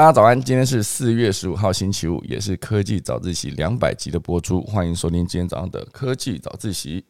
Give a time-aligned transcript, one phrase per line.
[0.00, 7.04] 大家早安，今天是四月十五号星期五，也是科技早自习两百集的播出，欢迎收听今天早上的科技早自习。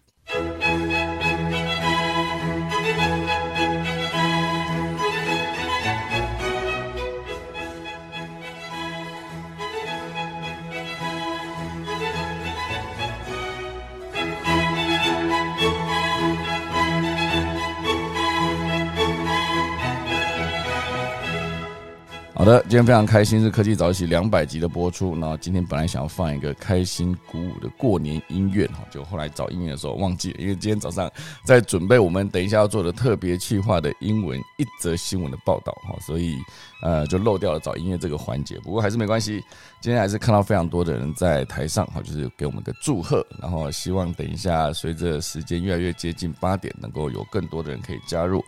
[22.40, 25.14] 好的，今天非常开心，是科技早起两百集的播出。
[25.14, 31.12] 那今天本来想要放一个开心鼓舞的过年音乐，哈，就后来找音乐的时候忘记了，因为今天早上
[31.44, 36.38] 在准备我们等一下要做的特别企划的英文一则新闻的报道，哈，所以
[36.80, 38.58] 呃就漏掉了找音乐这个环节。
[38.60, 39.44] 不过还是没关系，
[39.82, 48.42] 今天还是看到非常多的人在台上，哈，就是给我们的祝贺，然后希望等一下随着时间越来越接近八点，能够有更多的人可以加入。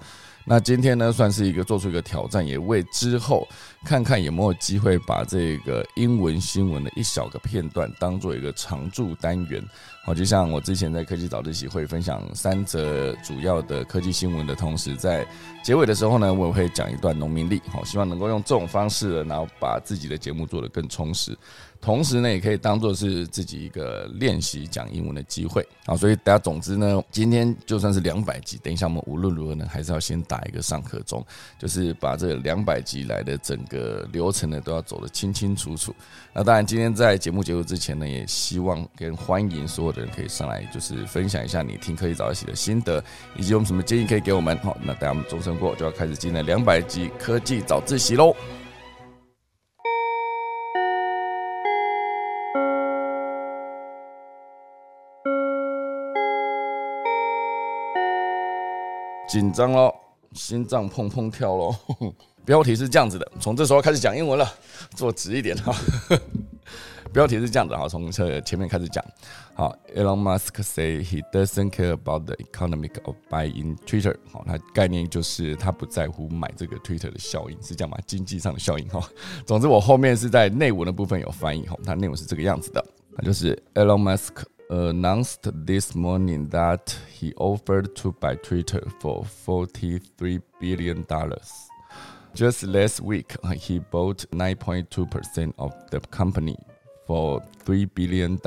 [0.45, 3.47] 那今天呢，算是一个做出一个挑战，也为之后
[3.85, 9.63] 看看有没有机会把这个英文新闻的一小个片段当做一个常驻单元。
[10.05, 15.25] 好，就像我之前在科技早自习会分享三则主要的科技新闻的同时，在
[15.63, 17.63] 结尾的时候呢，我也会讲一段农民历。
[17.71, 21.39] 好，希望能够用这种方式，然后把自己的节目做得更充实。
[21.81, 31.25] 同时呢，也可以当做是自己一个练习讲英文的机会好，所以大家总之呢，今天就算是两百集，等一下我们无论如何呢，还是要先打一个上课钟，
[31.59, 35.93] 就是把这两百集来的整个流程呢，都要走得清清楚楚。
[36.33, 43.03] 那当然，今天在节目结束之前呢，也希望跟欢迎所有的人可以上来，就是分享一下你听科技早自习的心得，
[43.37, 44.57] 以及有什么建议可以给我们。
[44.59, 48.35] 好，那等下我们钟声过，就要开始今天两百集科技早自习喽。
[59.29, 59.95] 紧张喽，
[60.35, 61.75] 心脏砰砰跳喽。
[62.45, 64.47] 标题是这样子的，从这时候开始讲英文了，
[64.95, 65.75] 坐直一点哈。
[67.15, 69.02] 标题是这样子哈，从这前面开始讲。
[69.54, 74.16] 好，Elon Musk say he doesn't care about the economic of buying Twitter。
[74.32, 77.98] 好，他概念就是他不在乎买这个 Twitter 的效应，是这样吗？
[78.06, 79.02] 经济上的效应哈。
[79.46, 82.86] 总之，我后面是在内文的部分有翻译哈，它内文是这个样子的，
[83.16, 91.06] 那就是 Elon Musk。announced this morning that he offered to buy Twitter for $43 billion.
[92.34, 96.58] Just last week, he bought 9.2% of the company
[97.07, 98.41] for $3 billion,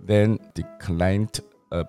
[0.00, 1.40] then declined
[1.72, 1.84] a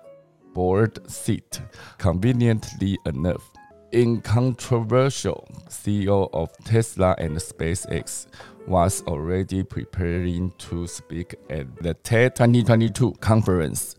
[0.54, 1.60] board seat,
[1.98, 3.50] conveniently enough.
[3.92, 8.26] Incontroversial CEO of Tesla and SpaceX
[8.66, 13.96] was already preparing to speak at the TED 2022 conference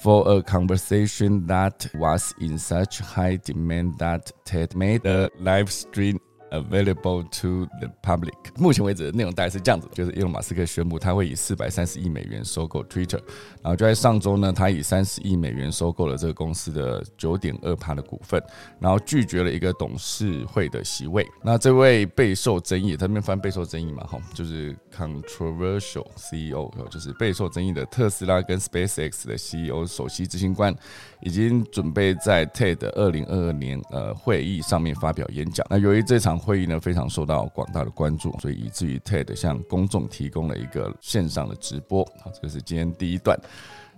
[0.00, 6.20] for a conversation that was in such high demand that TED made a live stream
[6.52, 8.34] Available to the public。
[8.58, 13.18] 目前为止的内容大概是这样子，就是伊隆马斯克宣布他会以四百三十亿美元收购 Twitter，
[13.62, 18.38] 然后就在上周呢，他以三十亿美元收购了这个公司的九点二帕的股份，
[18.78, 21.26] 然后拒绝了一个董事会的席位。
[21.42, 30.74] 那这位备受争议，他那边翻备受争议嘛，哈，就是 controversial CEO，就是备受争议的特斯拉跟 SpaceX 的 CEO 首席执行官，
[31.20, 35.66] 已经准备在 TED 二零二二年呃会议上面发表演讲。
[35.70, 42.04] 那由于这场会议呢非常受到广大的关注，所以以至于 TED 向公众提供了一个线上的直播。
[42.22, 43.38] 好，这个是今天第一段。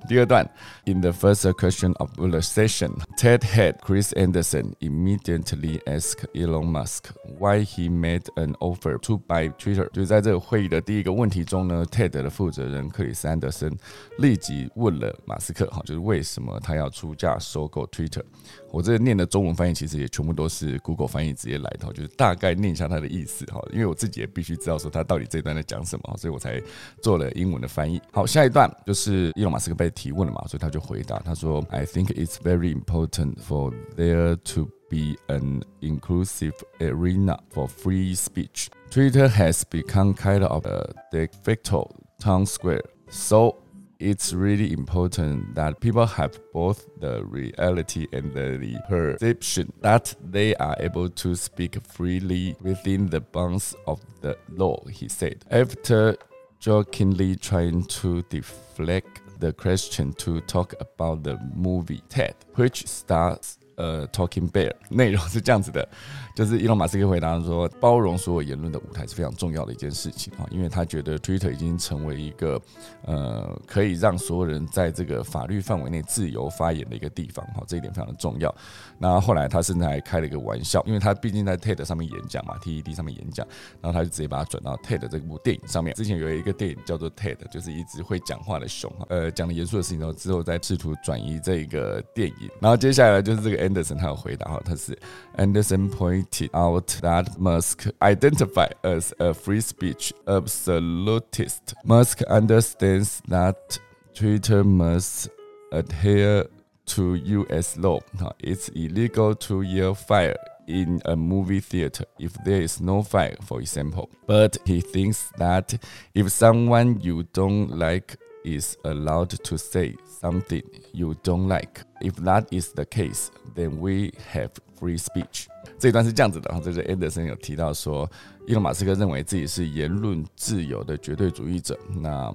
[0.06, 0.48] 第二段
[0.84, 7.64] ，In the first question of the session, TED head Chris Anderson immediately asked Elon Musk why
[7.64, 9.88] he made an offer to buy Twitter。
[9.92, 13.74] 就是在这个会议的第一个问题中呢，TED 的负责人克里斯安德森
[14.18, 18.22] 立即问了马斯克，哈，就是为什么他要出价收购 Twitter。
[18.70, 26.60] 我这念的中文翻译其实也全部都是 Google 翻译直接来的，就是大概念一下他的意思，哈，因为我自己也必须知道说他到底这段在讲什么，所以我才
[27.00, 28.02] 做了英文的翻译。
[28.12, 29.90] 好，下一段就是伊隆马斯克被。
[29.93, 38.69] 提问了嘛，所以他就回答，他说：“I think it's very important for there to be an inclusive arena for free speech.
[38.89, 41.89] Twitter has become kind of a de facto
[42.19, 43.57] town square, so
[43.99, 50.75] it's really important that people have both the reality and the perception that they are
[50.79, 55.43] able to speak freely within the bounds of the law, he said.
[55.51, 56.15] After
[56.59, 64.49] jokingly trying to deflect the question to talk about the movie Ted, which stars 呃，Talking
[64.51, 65.87] Bear 内容是这样子的，
[66.34, 72.60] 就是伊隆马斯克回答说，包容所有言论的舞台是非常重要的一件事情啊，因为他觉得 Twitter 已经成为一个
[73.04, 78.52] 呃可以让所有人在这个法律范围内自由发言的一个地方哈，这一点非常的重要。
[78.98, 83.46] 那后来他甚至还开了一个玩笑，因为他毕竟在 TED 上面演讲嘛，TED 上面演讲，
[83.80, 85.94] 然后他就直接把它转到 TED 这部电影上面。
[85.94, 92.50] 之前有一个电影叫做 TED，就是一直会讲话的熊，呃，讲了严肃的事情之后，之后再试图转移这个电影。
[92.60, 94.98] 然后接下来就是这个 Anderson 他有回答哈，他是
[95.36, 101.74] Anderson Point pointed out that Musk identify as a free speech absolutist.
[101.84, 103.78] Musk understands that
[104.14, 105.28] Twitter must
[105.72, 106.46] adhere
[106.86, 107.76] to U.S.
[107.76, 108.00] law.
[108.38, 110.36] It's illegal to yell fire
[110.66, 114.08] in a movie theater if there is no fire, for example.
[114.26, 115.74] But he thinks that
[116.14, 120.62] if someone you don't like is allowed to say something
[120.92, 125.48] you don't like, if that is the case, then we have free speech.
[125.78, 128.10] 这一段是这样子的，哈这是 Anderson 有提到说，
[128.46, 131.78] 伊隆马斯克认为自己是言论自由的绝对主义者。
[132.00, 132.34] 那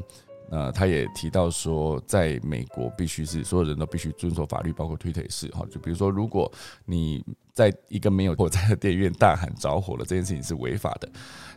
[0.51, 5.63] 呃，他也提到说，在美国必须是所有人都必须遵守法律，包括推特也是哈。
[5.69, 6.51] 就比如说，如果
[6.85, 7.23] 你
[7.53, 11.07] 在一个没有火灾的电影院大喊着火了，这件事情是违法的。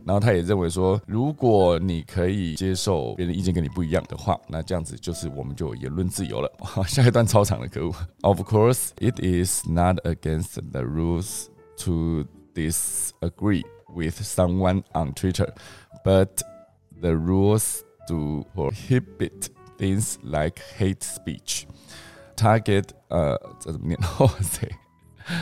[0.04, 6.52] 然后他也认为说，如果你可以接受别人意见跟你不一样的话，那这样子就是我们就言论自由了。
[6.86, 7.94] 下一段超长的可恶。
[8.20, 11.46] Of course, it is not against the rules
[11.81, 15.53] to disagree with someone on Twitter,
[16.03, 16.41] but
[17.01, 21.67] the rules to prohibit things like hate speech,
[22.35, 23.97] target 呃 这怎么念？
[24.19, 24.67] 哇塞！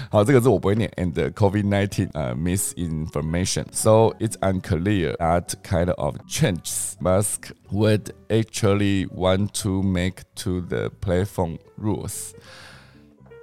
[0.10, 0.92] 好，这个字我不会念。
[0.98, 3.72] And the COVID-19 uh, misinformation.
[3.72, 10.90] So it's unclear that kind of changes Musk would actually want to make to the
[11.02, 12.34] platform rules.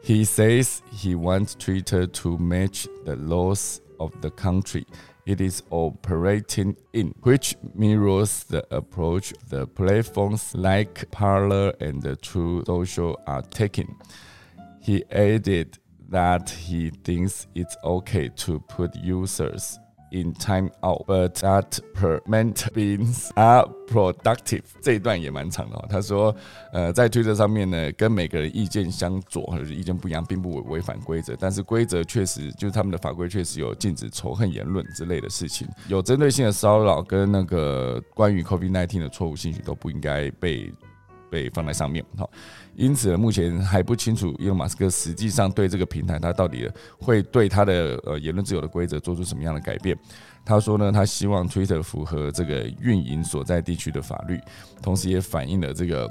[0.08, 4.86] He says he wants Twitter to match the laws of the country
[5.26, 13.20] it is operating in, which mirrors the approach the platforms like Parler and True Social
[13.28, 14.00] are taking.
[14.82, 15.78] He added
[16.08, 19.78] that he thinks it's okay to put users
[20.12, 24.62] in time out, but that permanent beings are productive。
[24.82, 25.86] 这一段也蛮长的哦。
[25.90, 26.36] 他说，
[26.72, 31.36] 呃，在推特上面呢，跟每个人意见相左或者是意见不一样，并不违违反规则。
[31.40, 40.72] 但是规则确实就是他们的法规确实有禁止仇恨言论之类的事情，有针对性的骚扰跟那个关于 COVID-19 的错误信息都不应该被。
[41.30, 42.30] 被放在上面，好，
[42.76, 46.70] 因此呢目前还不清楚，伊隆马斯克实际上对这个平台，他到底
[47.00, 49.98] 会对他的呃言论自由的规则做出什么样的改变？
[50.46, 54.40] 他说呢，他希望 Twitter 符合这个运营所在地区的法律，
[54.82, 56.10] 同时也反映了这个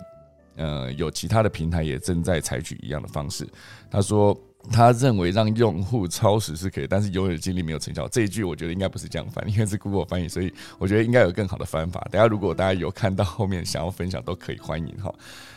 [0.57, 3.47] 呃有其他的平台也正在采取一样的方式。
[3.91, 4.37] 他说。
[4.71, 8.07] 他认为让用户超时是可以，但是永远的精力没有成效。
[8.09, 12.07] 这一句我觉得应该不是这样翻，因为是 Google 翻译，所以我觉得应该有更好的翻法。
[12.11, 15.15] 大家如果大家有看到后面想要分享，都可以欢迎哈。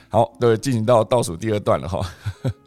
[0.09, 2.01] 好，对，进行到倒数第二段了哈。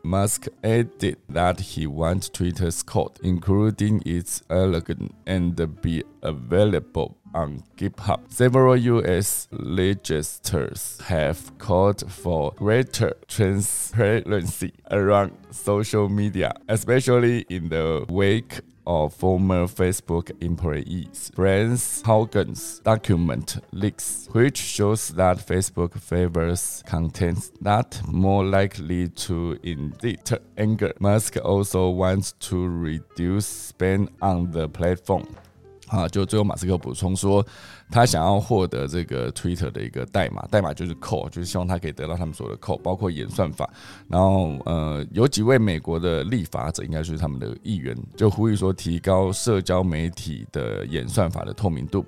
[0.03, 8.19] Musk added that he wants Twitter's code, including its elegant and be available on GitHub.
[8.29, 18.59] Several US legislators have called for greater transparency around social media, especially in the wake
[18.85, 21.31] of former Facebook employees.
[21.35, 30.39] Franz Haugen's document leaks, which shows that Facebook favors content that more likely to incite
[30.57, 30.93] anger.
[30.99, 35.25] Musk also wants to reduce spend on the platform.
[35.89, 37.45] 啊，就最后马斯克补充说，
[37.92, 43.68] 他想要获得这个 Twitter 的一个代码，代码就是 code，就是希望他可以得到他们所有的 code，包括演算法。
[44.08, 52.04] 然后呃，有几位美国的立法者，应该就是他们的议员，就呼吁说提高社交媒体的演算法的透明度。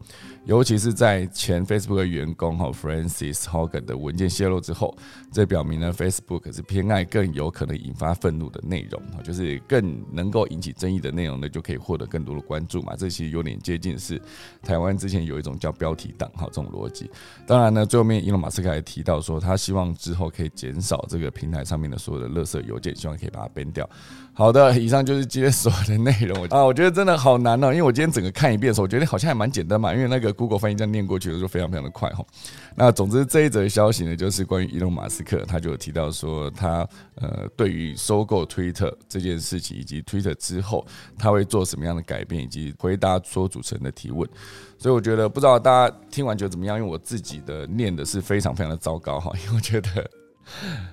[0.47, 4.95] 尤其是在前 Facebook 的员工哈 Francis Hogan 的文件泄露之后，
[5.33, 12.95] 这表明呢 Facebook 是偏爱更有可能引发愤怒的内容，就是更能够引起争议的内容呢，就可以获得更多的关注嘛。
[12.95, 14.21] 这其实有点接近是
[14.63, 17.11] 台湾之前有一种叫标题党哈这种逻辑。
[17.47, 23.89] 当然呢，最后面伊隆马斯克还提到说，他希望之后可以减少这个平台上面的所有的垃圾邮件，希望可以把它编掉。
[24.37, 32.27] 好的，以上就是今天所有的内容 啊，我觉得真的好难哦，因为我今天整个看一遍的时候，我觉得好像还蛮简单嘛，因为那个 Google 翻译这样念过去的时候非常非常的快哈。
[32.75, 40.85] 那总之这一则消息呢，就是关于伊隆马斯克，他就有提到说他呃对于收购 Twitter 这件事情，以及 Twitter 之后
[41.17, 44.29] 他会做什么样的改变，以及回答所有主持人的提问。
[44.77, 46.77] 所以我觉得不知道大家听完觉得怎么样？
[46.77, 50.11] 因为我自己的念的是非常非常的糟糕哈，因为我觉得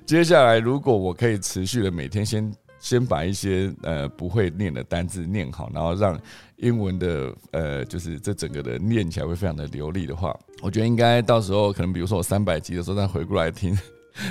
[0.06, 2.54] 接下来如果我可以持续的每天先。
[2.82, 6.20] 先把一些呃不会念的单字念好，然后让
[6.58, 13.78] 英文的呃就是这整个的念起来会非常的流利的话，我觉得应该到时候可能比如说我三百集的时候再回过来听。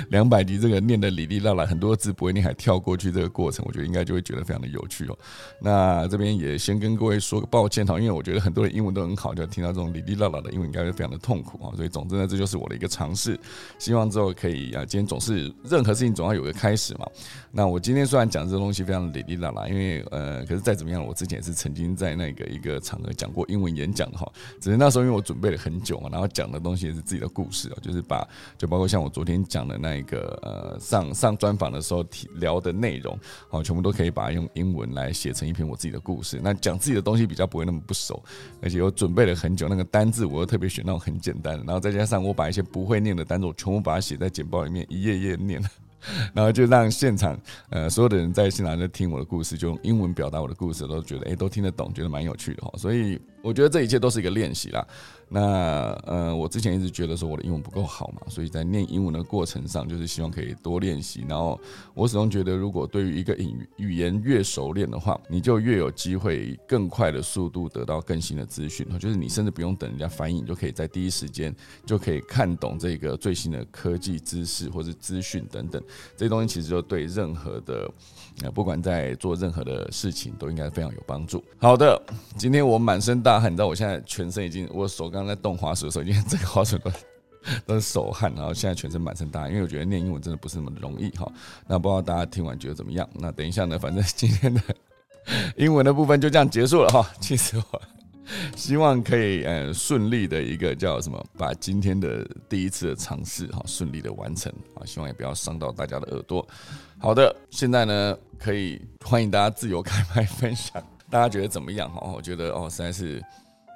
[0.09, 5.17] 两百集这个念的里里啦啦，很多字不会念还跳过去，这个过程我觉得应该就会觉得非常的有趣哦。
[5.59, 11.73] 那这边也先跟各位说个抱歉哈，因为我觉得很多人英文都很好，就听到这种里里啦啦的英文应该会非常的痛苦啊。
[11.75, 13.39] 所以总之呢，这就是我的一个尝试，
[13.79, 14.85] 希望之后可以啊。
[14.85, 17.07] 今天总是任何事情总要有个开始嘛。
[17.51, 24.31] 那我今天虽然讲这个东西非常里里啦啦，因为呃，可是再怎么样，我之前也是曾经在那个一个场合讲过英文演讲哈。
[24.59, 30.77] 只是那时候因为我准备了很久嘛，然后讲的东西也是自己的故事啊，就是把就包括像我昨天讲那一个呃。
[30.81, 33.17] 上上专访的时候提聊的内容，
[33.49, 36.39] 哦，全部都可以把它用英文来写成一篇我自己的故事。
[36.41, 38.21] 那讲自己的东西比较不会那么不熟，
[38.61, 45.61] 而且我准备了很久，那个单字我又特别选那种很简单的，然后再加上我把一些不会念的单字，我全部把它写在简报里面，一页页念，
[46.33, 52.71] 然后就让现场呃所有的人在现场在听我的故事，就用英文表达我的故事，都觉得哎都听得懂，觉得蛮有趣的哈。
[52.77, 54.85] 所以我觉得这一切都是一个练习啦。
[55.33, 61.23] 那呃，我之前一直觉得说我的英文不够好嘛，所以在念英文的过程上，就是希望可以多练习。
[61.25, 61.57] 然后
[61.93, 68.85] 我始终觉得，如果对于一个语语言越熟练的话，你就越有机会更快的速度得到更新的资讯。
[68.99, 75.81] 就是你甚至不用等人家翻译，你就可以在第一时间就可以看懂这个最新的科技知识或者资讯等等
[76.17, 77.89] 这些东西，其实就对任何的，
[78.53, 81.41] 不管在做任何的事情，都应该非常有帮助。
[81.57, 81.97] 好的，
[82.35, 85.20] 今天我满身大汗，你知道我现在全身已经我手刚。
[85.21, 86.91] 刚在动滑鼠的时候，因为这个滑鼠都
[87.65, 91.31] 都是手汗，然后现在全身满身大汗，因为我觉得念英文真的不是那么容易哈。
[91.67, 93.07] 那不知道大家听完觉得怎么样？
[93.13, 94.61] 那等一下呢，反正今天的
[95.55, 97.07] 英文的部分就这样结束了哈。
[97.19, 97.81] 其实我
[98.55, 106.47] 希望可以呃顺利的一个叫什么，把今天的第一次的尝试哈顺利的完成啊，希望也不要伤到大家的耳朵。
[106.99, 112.11] 好的，现在呢可以欢迎大家自由开麦分享，大家觉得怎么样哈？
[112.15, 113.21] 我觉得哦实在是。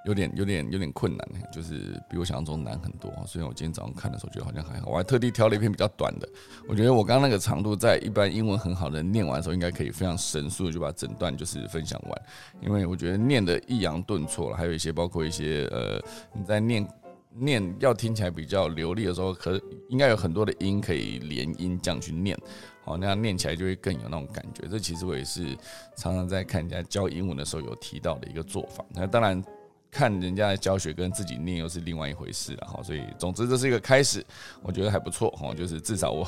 [0.06, 3.12] 有点有点有点困难，就是比我想象中难很多。
[3.26, 6.30] 所以我今天早上看的时候觉得好像还好，我还特地挑了一篇比较短的。
[6.68, 12.22] 我觉得我刚刚那个长度，在一般英文很好的念完的时候，应该可以非常神速的就把整段就是分享完。
[12.62, 16.00] 因为我觉得念的抑扬顿挫了，还有一些包括一些呃
[16.34, 16.88] 你在念
[17.34, 19.60] 念要听起来比较流利的时候，可
[19.90, 22.38] 应该有很多的音可以连音这样去念，
[22.84, 24.68] 好那样念起来就会更有那种感觉。
[24.70, 25.58] 这其实我也是
[25.98, 28.86] 常常在看人家教英文的时候有提到的一个做法。
[28.94, 29.44] 那当然。
[29.96, 34.22] 看人家的教学跟自己念又是另外一回事了哈，所以总之这是一个开始，
[34.62, 36.28] 我觉得还不错哈，就是至少我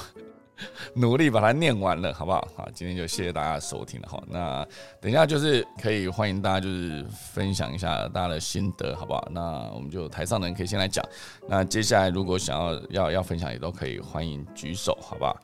[0.93, 2.47] 努力把它念完了，好不好？
[2.55, 4.23] 好，今天就谢谢大家收听了哈。
[4.29, 4.65] 那
[5.01, 9.27] 等一下就是可以欢迎大家就是分享一下大家的心得，好不好？
[9.33, 11.05] 那我们就台上的人可以先来讲，
[11.49, 15.37] 那接下来如果想要要要分享也都可以欢迎举手，好不好？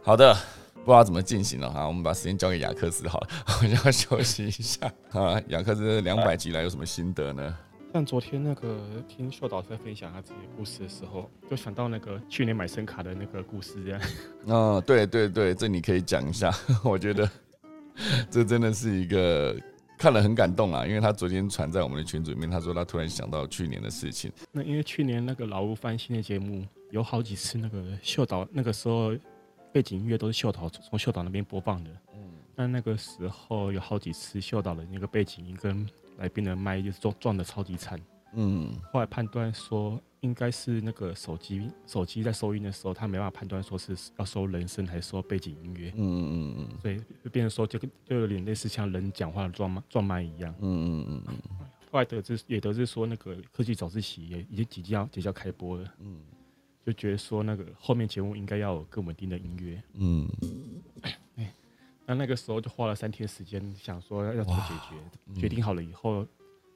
[0.00, 0.63] 好的。
[0.84, 3.28] 不知道怎么进行了哈，我们把时间交给雅克斯好了，
[3.62, 5.40] 我要休息一下 啊。
[5.48, 7.56] 雅克斯两百集来有什么心得呢？
[7.94, 14.00] 像昨天那个听秀导在分享他自己的故事的时候，就想到那个去年买声卡的那个故事这样。
[14.44, 16.52] 嗯， 对对对，这你可以讲一下。
[16.82, 17.26] 我觉得
[18.30, 19.56] 这真的是一个
[19.96, 24.30] 看了很感动啊，因为他昨天传在我们的群组里面，他说他突然想到去年的事情。
[24.52, 29.14] 那因为去年那个老吴翻新的节目有好几次那个秀导那个时候。
[29.74, 35.84] 背景音乐都是秀导从秀导那边播放的，嗯，但那个时候有好几次秀导的那个背景音跟
[36.16, 38.00] 来宾的麦就是撞撞的超级惨，
[38.34, 46.78] 嗯，后来判断说应该是那个手机手机在收音的时候，他没办法判断说是要收人声还是收背景音乐，嗯嗯嗯。
[46.80, 51.58] 所以就变成说就跟就有点类似像人讲话的撞麦撞麦一样，嗯嗯嗯嗯，
[51.90, 56.20] 后来得知也得知说那个科技早自习也已经即将即将开播了，嗯。
[56.84, 60.28] 就觉得说那个后面节目应该要有更稳定的音乐，嗯，
[62.06, 64.74] 那那个时候就花了三天时间想说要怎么解
[65.34, 66.26] 决，决定好了以后，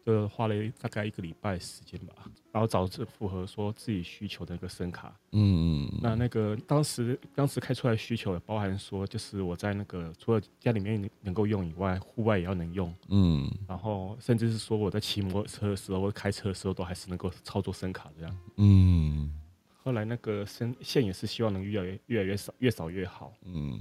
[0.06, 2.14] 就花了大概一个礼拜时间吧，
[2.50, 19.30] 然后找这符合说自己需求的那个声卡，嗯嗯，那那个当时当时开出来需求包含说就是我在那个除了家里面能够用以外，户外也要能用，嗯，然后甚至是说我在骑摩托车的时候、开车的时候都还是能够操作声卡这样，嗯。
[19.80, 23.32] 后来那个声线也是希望能越来越越来越少越少越好。
[23.44, 23.78] 嗯，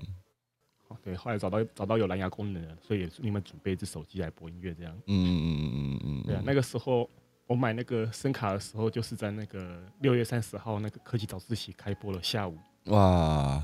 [1.04, 4.96] 对，后来找到找到有蓝牙功能的，所以也是另外准备一只手机来播音乐这样。
[5.08, 6.24] 嗯嗯嗯嗯嗯。
[6.24, 7.10] 对啊，那个时候
[7.46, 12.58] 我买那个声卡的时候，就是在那个六月三十号那个科技早自习开播了下午。
[12.86, 13.62] 哇！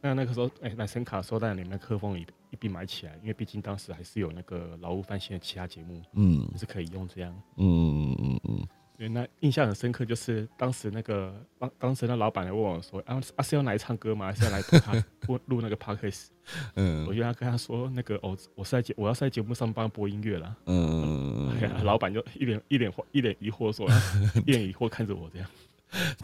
[0.00, 7.32] 那那个时候哎买声卡的时候，当然连麦克风一一并买起来，因为毕竟当时还是有那个劳务翻新的其他节目，嗯，是可以用这样。
[7.56, 7.66] 嗯
[8.12, 8.68] 嗯嗯嗯。
[8.96, 14.26] 对，那印象很深刻，就是当时那个当当时那老板来问我说：“啊啊是要来唱歌吗？
[14.26, 14.92] 还是要来 录他
[15.26, 16.26] 录录那个 podcast？”
[16.74, 20.56] 嗯我就要跟他说：“那个哦，我是在节我要是在节目上帮播音乐啦。
[20.66, 24.02] 嗯，哎呀，老板就一脸一脸一脸疑惑说，啊
[24.46, 25.48] 一脸疑惑看着我这样。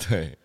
[0.08, 0.36] 对，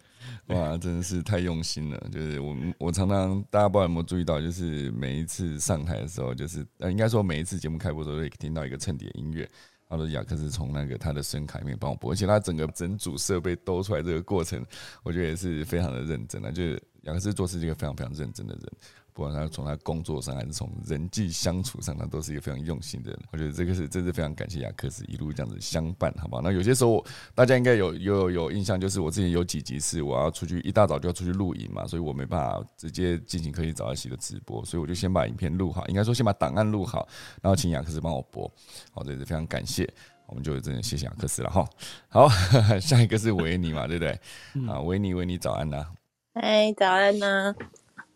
[0.48, 2.08] 哇，真的是太用心了。
[2.12, 9.48] 就是我们我常常大家不知道有没有注意到，就是每一次上台的时候，就是呃，应该说每一次节目开播的时候，都会听到一个衬底的音乐。
[9.94, 14.66] 他说雅克斯从那个他的声卡里面帮我播，而且他整个整组设备兜出来这个过程，
[15.04, 16.52] 我觉得也是非常的认真那。
[16.52, 18.72] 就是雅克斯做事是一个非常非常认真的人，
[19.14, 23.20] 不管他从他工作上还是从人际相处上，他都是一个非常用心的人。
[23.32, 26.42] 我觉得这个是真是非常感谢雅克斯一路这样子相伴，好不好？
[26.42, 27.06] 那有些时候
[27.36, 37.08] 大家应该有有有印象，就是我之前有几集是我要出去一大早就要出去录影嘛，所以我没办法直接进行科技早自习的直播，所以我就先把影片录好，应该说先把档案录好，
[37.42, 38.52] 然后请雅克斯帮我播。
[38.92, 39.88] 好，这是非常感谢。
[40.26, 41.68] 我们就真的谢谢雅克斯了哈。
[42.08, 42.28] 好，
[42.82, 44.20] 下一个是维尼嘛，对不对？
[44.68, 45.86] 啊，维尼，维尼早安呐、
[46.34, 47.54] 嗨，早安呢、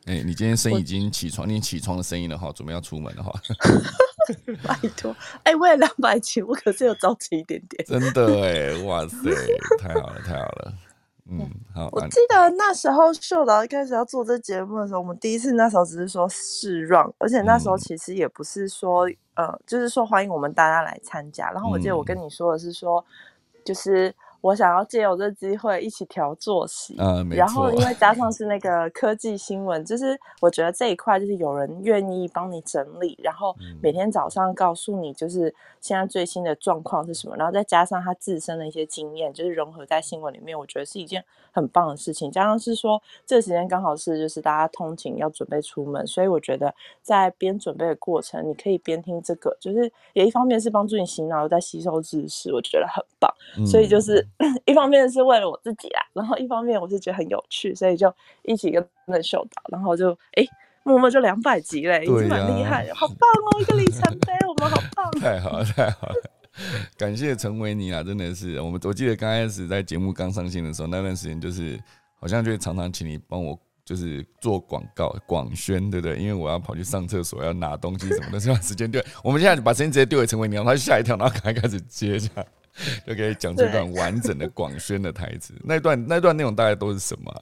[0.08, 3.34] 哎、你今天声音已经起床，你起床的声音了哈，准备要出门了哈。
[4.64, 7.86] 拜托，哎、为了两百起，我可是有着急一点点。
[7.86, 9.30] 真的哎，哇塞，
[9.78, 10.74] 太好了，太好了。
[11.30, 21.52] 嗯，好，啊我记得那时候秀导一开始要做这节目的时候，我们第一次那时候只是说试 run，而且那时候嗯其实也不是说、呃，就是说欢迎我们大家来参加。
[21.52, 23.04] 然后我记得我跟你说的是说，
[23.66, 24.14] 就是
[24.48, 26.96] 我想要借由这机会一起调作息。
[27.32, 42.32] 然后，因为加上是那个科技新闻，就是我觉得这一块就是有人愿意帮你整理，然后嗯每天早上告诉你就是现在最新的状况是什么，然后再加上他自身的一些经验，就是融合在新闻里面，我觉得是一件很棒的事情。
[42.32, 53.30] 加上是说这个时间刚好是就是大家通勤要准备出门，所以我觉得在边准备的过程，你可以边听这个，就是也一方面是帮助你洗脑，又在吸收知识，我觉得很棒。
[53.66, 54.28] 所以就嗯是
[54.66, 58.14] 一方面是为了我自己啦，然后一方面我是觉得很有趣，所以就
[58.44, 60.46] 一起跟那秀导，然后就哎
[60.84, 65.12] 默默就两百集嘞，已对经蛮厉呀害的，好棒哦，一个里程碑，我们好棒。
[65.20, 66.16] 太好了，太好了。
[66.98, 71.80] 感谢陈维尼啊，真的是我们，我记得刚开始在节目刚上线的时候，那段时间就是
[72.20, 76.18] 好像就会常常请你帮我，就是做广告广宣，对不对？
[76.18, 79.04] 因为我要跑去上厕所，要拿东西什么的， 这段时间对。
[79.24, 82.48] 我们现在把时间直接丢给陈维尼，让他吓一跳，然后赶快开始接，这样
[83.06, 85.54] 就可以讲出一段完整的广宣的台词。
[85.64, 87.42] 那段那段内容大概都是什么啊、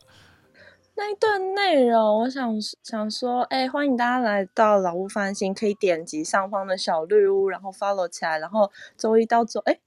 [0.96, 9.78] 那一段内容，我想想说，哎、欢迎大家来到老屋翻新，可以点击上方的小绿屋，然后 follow 起来，然后周一到周，哎、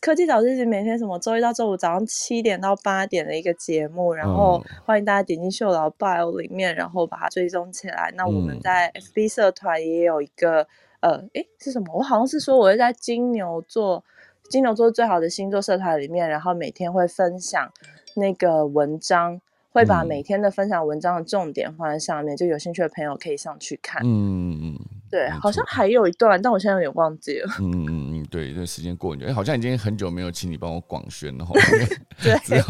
[0.00, 8.10] 科技早自习每天什么周一到周五早上七点到八点的一个节目，然后嗯欢迎大家点进秀老 bio 里面，然后把它追踪起来。
[8.16, 10.66] 那我们嗯在 FB 社团也有一个，
[11.00, 11.92] 呃，哎、是什么？
[11.94, 14.02] 我好像是说我会在金牛座，
[14.48, 17.72] 金牛座最好的星座社团里面，然后每天会分享
[18.16, 19.40] 那个文章。
[19.74, 24.00] 会把嗯每天的分享文章的重点放在上面，就有兴趣的朋友可以上去看。
[24.04, 24.80] 嗯嗯嗯，
[25.10, 27.52] 对，好像还有一段，但我现在有点忘记了。
[27.58, 31.52] 嗯嗯嗯嗯，对，这时间过很久，哎、好像已经很久没有请你帮我广宣了哈。
[32.22, 32.64] 对，只要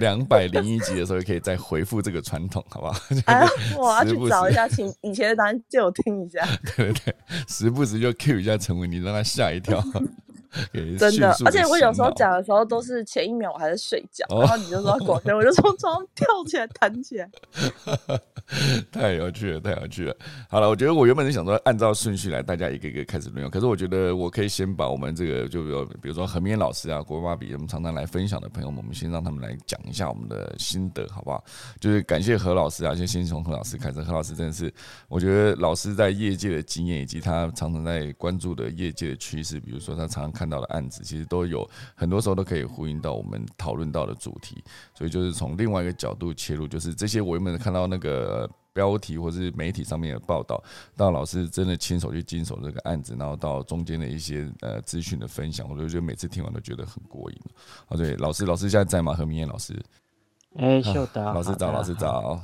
[0.00, 2.98] 两百零一集的时候，可以再回复这个传统，好不好？
[3.26, 6.42] 哎呀，我要去找一下，请以前的答案借我听一下。
[6.74, 7.14] 对对对，
[7.46, 10.00] 时不时就 cue 一下陈文，你让他吓一跳，给
[10.98, 17.30] 真的，而且我有时候讲的时候都是前一秒我还在睡觉，哦然后你就说要广宣，我就从床上跳起来弹起来。
[18.90, 20.16] 太有趣了，太有趣了。
[20.48, 23.50] 好了，我觉得我原本是想说按照顺序来，大家一个一个开始轮用。
[23.50, 31.44] 可是我觉得我可以先把我们这个，就比如比如说何明老师啊、国巴比，我们常常来分享的朋友们，我们先让他们来讲一下我们的心得，好不好？
[31.78, 34.02] 就是感谢何老师啊，先先从何老师开始。
[34.02, 34.72] 何老师真的是，
[35.08, 44.62] 我觉得老师在业界的经验，以及他常常在关注的业界的趋势，比如说他常常看到的案子，其实都有很多时候都可以呼应到我们讨论到的主题。
[44.94, 50.62] 所以就是从另外一个角度切入，就是这些我原本看到那个标题或是媒体上面的报道，
[50.96, 57.38] 到老师真的亲手去经手这个案子，然后到中间的一些呃资讯的分享，我就觉得每次听完都觉得很过瘾。
[57.88, 59.14] 哦，对，老师，老师现在在吗？
[59.14, 59.74] 何明燕老师，
[60.56, 62.40] 哎，秀导，老师早，老师，早，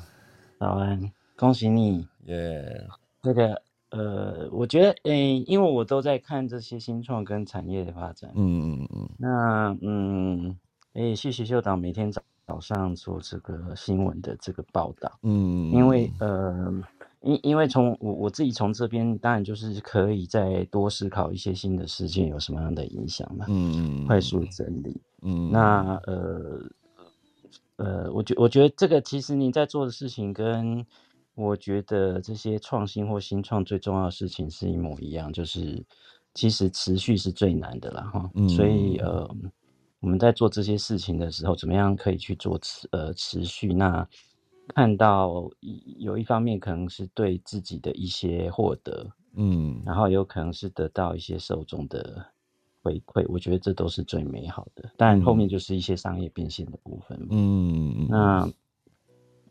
[0.59, 2.07] 早安，恭喜你。
[2.27, 2.89] 耶，
[3.23, 3.61] 这个
[3.97, 8.29] 呃，我觉得，诶，因为我都在看这些新创跟产业的发展。
[8.35, 9.09] 嗯嗯嗯。
[9.19, 10.59] 那嗯，
[10.95, 16.73] 诶，谢谢秀导每天早早上做这个新闻的这个报道，嗯，因为呃，
[17.21, 25.01] 因因为从我我自己从这边，当然就是可以再多思考一些新的事件有什么样的影响嘛，嗯嗯快速整理。
[25.23, 26.61] 嗯，那呃
[27.77, 30.85] 呃，我觉我觉得这个其实你在做的事情，跟
[31.35, 35.85] 我觉得这些创新或新创最重要的事情是一模一样，就是
[36.33, 38.31] 其实持续是最难的啦哈。
[38.49, 39.29] 所以呃，
[40.01, 43.75] 我们在做这些事情的时候，怎么样可以去做持呃持续？
[43.75, 44.07] 那
[44.75, 45.51] 看到
[45.99, 52.25] 有一方面可能是对自己的一些获得，嗯然后有可能是得到一些受众的
[52.83, 54.91] 回馈，我觉得这都是最美好的。
[54.97, 57.27] 但后面就是一些商业变现的部分。
[57.31, 58.49] 嗯那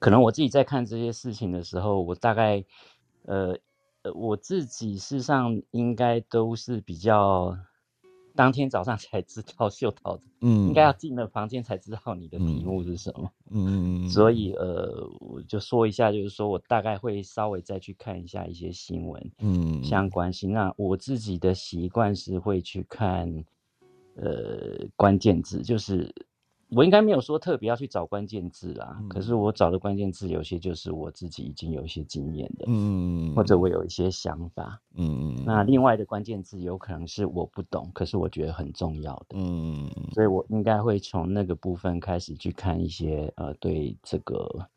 [0.03, 2.61] 可能我自己在看这些事情的时候，我大概
[3.21, 3.57] 呃
[4.01, 7.57] 呃我自己事实上应该都是比较
[8.35, 13.31] 当天早上才知道秀导的，嗯，应该要进了房间才知道你的题嗯目是什么。
[13.49, 20.51] 嗯，所以呃，我就说一下，就是说我大概会稍微再去看一下一些新闻嗯相关性。
[20.51, 23.45] 那我自己的习惯是会去看
[24.15, 26.13] 呃关键字，就是
[26.75, 34.81] 我应该没有说特别要去找关键字啦，可是我找的关键字有些就是我自己已经有一些经验的，嗯或者我有一些想法。
[34.95, 39.38] 嗯嗯那另外的关键字有可能是我不懂，可是我觉得很重要的。
[39.38, 44.67] 嗯所以我应该会从那个部分开始去看一些呃对这个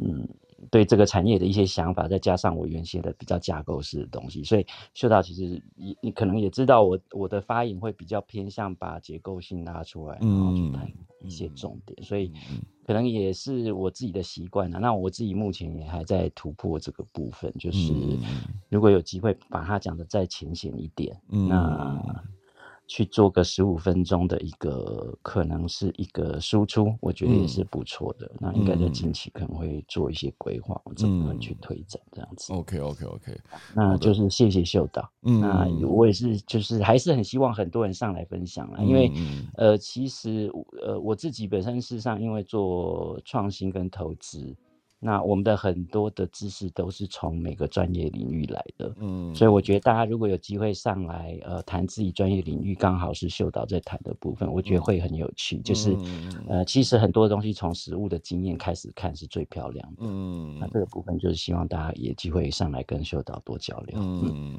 [0.00, 0.28] 嗯
[0.70, 4.42] 对这个产业的一些想法，再加上我原先的比较架构式的东西。
[4.42, 10.90] 所以秀导其实也你可能也知道我我的发言会比较偏向把结构性拉出来，然后去谈
[11.22, 12.32] 一些重点，所以
[12.86, 14.78] 可能也是我自己的习惯啊。
[14.78, 17.92] 那我自己目前也还在突破这个部分，就是
[18.68, 22.24] 如果有机会把它讲的再浅显一点，嗯那
[22.88, 28.30] 去做个十五分钟的一个，可能是一个输出，我觉得也是不错的。
[28.38, 32.52] 那应该在近期可能会做一些规划，我怎么去推展这样子。
[32.52, 33.40] ，OK OK OK，
[33.74, 35.10] 那就是谢谢秀导。
[35.22, 44.54] 嗯那我也是，就是还是很希望很多人上来分享啦，因为嗯呃，其实呃我自己本身事实上因为做创新跟投资，
[45.06, 48.92] 那我们的很多的知识都是从每个专业领域来的。
[48.98, 55.58] 嗯所以我觉得大家如果有机会上来，呃，谈自己专业领域，刚好是秀导在谈的部分，我觉得会很有趣。
[55.60, 59.98] 就是，嗯呃，其实很多东西从实物的经验开始看是最漂亮的。
[60.00, 63.96] 嗯那这个部分就是希望大家也机会上来跟秀导多交流。
[64.00, 64.58] 嗯，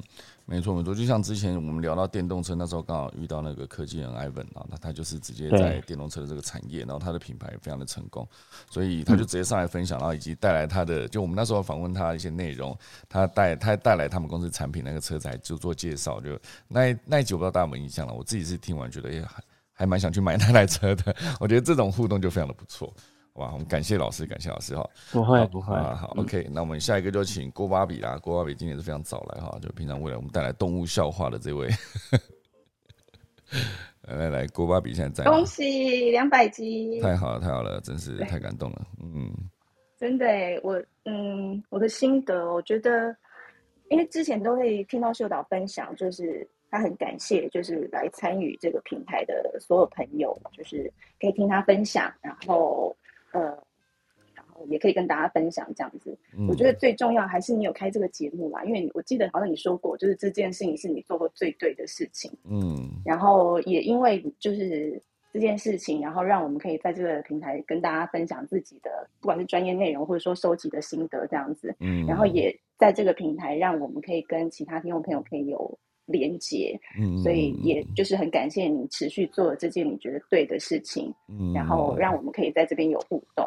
[0.50, 8.26] 没错没错，就像之前我们聊到电动车，那时候刚好遇到那个科技人 Ivan 啊，那他就是直接在电动车的这个产业，然后他的品牌非常的成功，
[8.70, 12.74] 所以他就直接上来分享，然后以及带来他的，就我们那时候访问他的一些内容，
[13.10, 22.94] 他带他带来他们公司产品那个车载就做介绍，就那一那一集我不知道大家有没有印象了，我自己是听完觉得也还还蛮想去买那台车的，我觉得这种互动就非常的不错。
[23.38, 24.90] 好吧，我们感谢老师，感谢老师哈。
[25.12, 28.18] 不会不会，啊，好，OK，那我们下一个就请郭巴比啦。
[28.18, 31.70] 郭巴比今天是非常早来哈，就平常为了我们带来动物笑话的这位，
[34.02, 39.32] 来来来，郭巴比现在在恭喜两百集，太好了，太好了，真是太感动了，嗯。
[40.00, 43.16] 真的耶，我嗯，我的心得，我觉得，
[43.90, 52.96] 因为之前都会听到秀导分享，就是他很感谢，就是来参与这个平台的所有朋友，就是可以听他分享，然后
[53.40, 53.64] 呃，
[54.34, 56.18] 然后也可以跟大家分享这样子。
[56.38, 62.32] 嗯，我觉得最重要还是你有开这个节目啦，因为我记得好像你说过，就是这件事情是你做过最对的事情。
[62.50, 65.02] 嗯然后也因为就是
[65.34, 83.46] 这件事情，然后让我们可以在这个平台跟大家分享自己的，不管是专业内容或者说收集的心得这样子，嗯，然后也在这个平台让我们可以跟其他听众朋友可以有连接，嗯，所以也就是很感谢你持续做这件你觉得对的事情，嗯，然后让我们可以在这边有互动。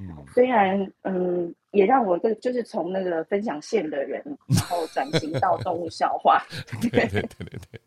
[0.00, 6.40] 嗯虽然嗯，也让我个就是从那个分享线的人，然后转型到动物笑话。
[6.80, 7.80] 对对对对对。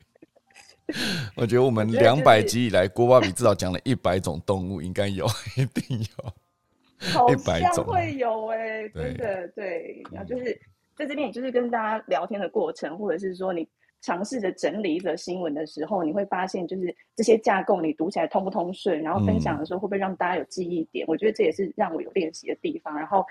[1.38, 6.34] 我觉得我们两百集以来，郭芭比至少讲了一百种动物，应该有， 一定有。
[7.14, 10.54] 好100像种会有哎、对真的对，然后就是
[10.98, 13.66] 在这边，也就是跟大家聊天的过程，或者是说你
[14.02, 21.06] 尝试着整理一则新闻的时候，你会发现就是这些架构你读起来通不通顺，然后分享的时候会不会让大家有记忆点？
[21.08, 22.98] 我觉得这也是让我有练习的地方。
[22.98, 23.26] 然后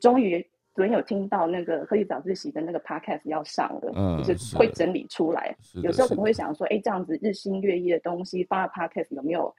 [0.00, 5.56] 终于昨天有听到那个科技早自习的那个 podcast 要上了，嗯就是是会整理出来。
[5.82, 9.54] 有时候可能会想说，哎，这样子日新月异的东西发了 podcast 有没有，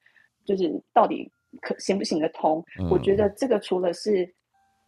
[0.46, 2.64] 就是到底可行不行得通？
[2.92, 4.32] 我觉嗯得这个除了是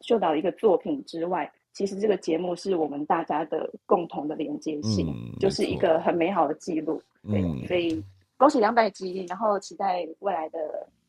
[0.01, 7.01] 秀导的一个作品之外，其实这个节目是我们大家的共同的连接性，嗯就是一个很美好的记录。
[7.29, 8.03] 对，嗯所以
[8.37, 10.57] 恭喜两百集，然后期待未来的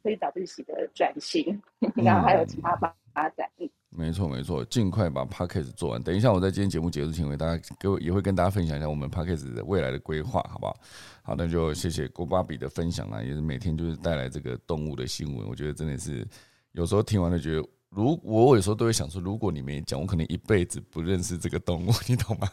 [0.02, 1.60] 可以早自习的转型，
[1.96, 3.48] 然后还有其他发发展。
[3.58, 6.00] 嗯没错没错，尽快把 p a c k a g e 做完。
[6.00, 10.76] 等一下，我在今天节目结束前，为大家给我也会跟大家分享一下我们 p a c k a g e 的未来的规划，好不好？
[11.24, 16.24] 好，那就谢谢郭巴比的分享啊，也是每天就是带来这个动物的新闻，我觉得真的是
[16.70, 22.48] 有时候听完了觉得，如我有时候都会想说，如果你没讲，我可能一辈子不认识这个动物， 你懂吗？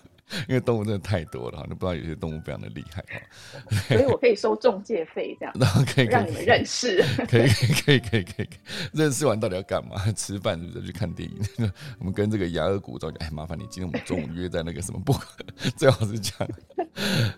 [0.49, 3.77] 因为动物真的太多了哈，你不知道有些动物非常的厉害哈。
[3.87, 7.01] 所以我可以收中介费，这样 然后可以让你们认识。
[7.29, 8.49] 可以可以可以可以可以，
[8.91, 9.95] 认识完到底要干嘛？
[10.13, 11.71] 吃饭是不是去看电影？
[11.99, 15.13] 我们跟这个牙尔古早讲，哎，麻烦你今天我们中午约在那个什么不？
[15.77, 16.49] 最好是这样。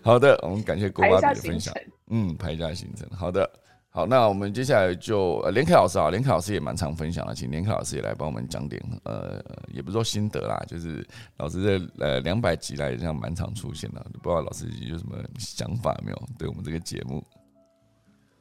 [0.02, 1.72] 好的，我们感谢郭排一下芭比的分享。
[2.08, 3.08] 嗯，排一下行程。
[3.10, 3.48] 好的，
[3.92, 11.04] 好，那我们接下来就呃连凯老师啊，连凯老师也蛮常分享的，请连凯老师也来帮我们讲点呃，也不是说心得啦，就是
[11.38, 16.22] 老师在呃两百集来这样蛮常出现的，不知道老师有什么想法没有？
[16.38, 17.20] 对我们这个节目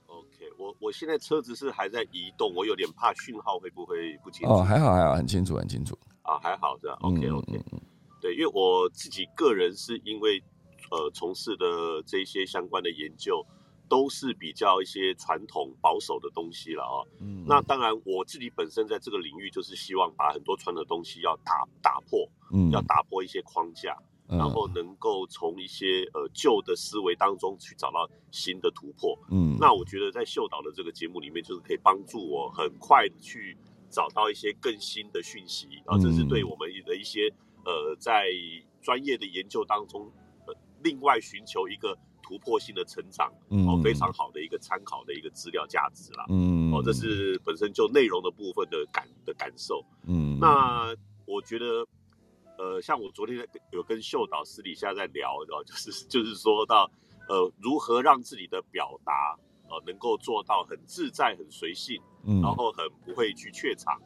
[0.05, 0.27] ，OK，
[0.59, 5.97] 我我现在车子是还在移动，我有点怕讯号会不会不清楚、哦，还好还好，很清楚很清楚。
[6.21, 6.37] 啊？
[6.43, 7.81] 还好的嗯，OK 嗯 OK，、嗯嗯
[8.21, 10.39] 对，因为我自己个人是因为
[10.91, 11.65] 呃从事的
[12.05, 13.43] 这些相关的研究
[13.89, 17.43] 都是比较一些传统保守的东西了啊、嗯。
[17.47, 22.69] 那当然，我自己本身在这个领域就是希望把很多传统的东西要打打破，嗯。
[22.71, 23.97] 要打破一些框架，
[24.29, 24.37] 嗯。
[24.37, 29.17] 然后能够从一些呃旧的思维当中去找到新的突破。
[29.31, 29.57] 嗯。
[29.59, 33.57] 那我觉得在秀导的这个节目里面，就是可以帮助我很快的去
[33.89, 37.27] 找到一些更新的讯息，然后这是对我们的一些
[37.65, 38.29] 呃在
[38.81, 40.11] 专业的研究当中，
[40.45, 41.97] 呃另外寻求一个
[42.29, 43.33] 突破性的成长，
[43.67, 46.25] 哦，非常好的一个参考的一个资料价值啦。
[46.29, 49.83] 嗯哦，这是本身就内容的部分的感的感受。
[50.05, 51.87] 嗯那我觉得，
[52.59, 53.35] 呃，像我昨天
[53.71, 56.87] 有跟秀导私底下在聊，哦，就是就是说到，
[57.27, 59.35] 呃，如何让自己的表达，
[59.67, 63.99] 呃，能够做到很自在、很随性，嗯然后很不会去怯场，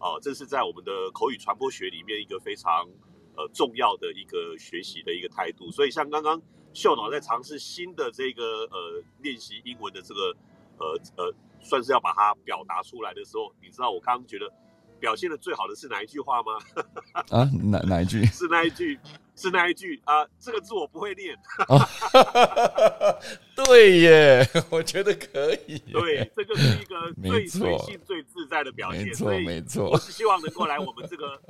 [0.00, 2.88] 哦、这是在我们的口语传播学里面一个非常
[3.36, 5.70] 呃重要的一个学习的一个态度。
[5.70, 6.40] 所以像刚刚
[6.76, 10.36] 秀导在尝试新的这个呃练习英文的这个
[10.78, 14.52] 呃呃，算是要把它表达出来的时候，你知道我刚刚觉得
[15.00, 16.58] 表现的最好的是哪一句话吗？
[17.32, 18.22] 啊哪哪一句？
[18.28, 19.00] 是那一句，
[19.34, 21.34] 是那一句啊、这个字我不会念。
[23.56, 25.78] 对耶，我觉得可以。
[25.90, 29.06] 对，这个是一个最随性、最自在的表现。
[29.06, 31.40] 没错没错我是希望能够来我们这个，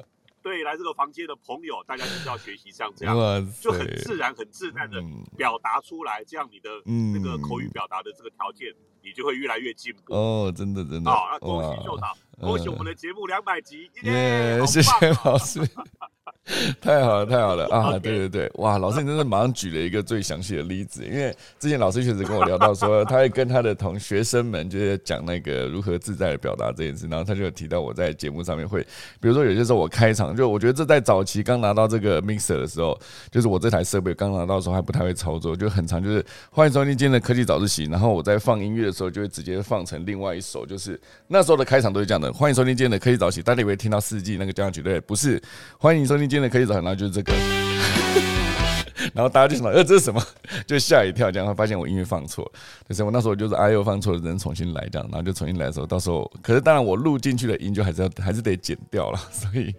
[0.47, 3.17] 对，来这个房间的朋友，大家就是要学习像这样，
[3.61, 10.15] 就很自然、很自然的嗯表达出来，这样你的嗯那个口语表达的这个条件，你就会越来越进步。
[10.15, 11.11] 哦，真的真的。
[11.11, 14.65] 好，那恭喜秀导，恭喜我们的节目两百集， 耶！
[14.65, 14.93] 谢谢
[15.25, 15.59] 老师，
[16.81, 17.67] 太好了，太好了。
[17.67, 28.81] 啊对对对，哇，老师你真的马上举了一个最详细的例子，因为之前老师确实跟我聊到说，他会跟他的同学生们就是讲那个如何自在的表达这件事，然后他就有提到我在节目上面会，
[29.21, 32.97] 比如说有些时候我开场，就我觉得这在早期刚拿到这个 mixer 的时候，
[33.31, 45.43] 就是我这台设备刚拿到的时候还不太会操作，就很长，就是欢迎收听今天的科技早自习，然后我在放音乐的时候就会直接放成另外一首，就是那时候的开场都是这样的，欢迎收听今天的科技早起，大家以为听到四季那个交响曲对，不是，
[45.79, 47.33] 欢迎收听今天的科技早起，然后就是这个。
[49.15, 50.21] 然后大家就想到，呃，这是什么？
[50.67, 52.51] 就吓一跳，这样发现我音乐放错，
[52.89, 59.73] 就是我那时候就是哎呦放错了，只能重新来这样，然后就重新来的时候，到时候，可是当然我录进去的音就还是要 还是得剪掉了，所以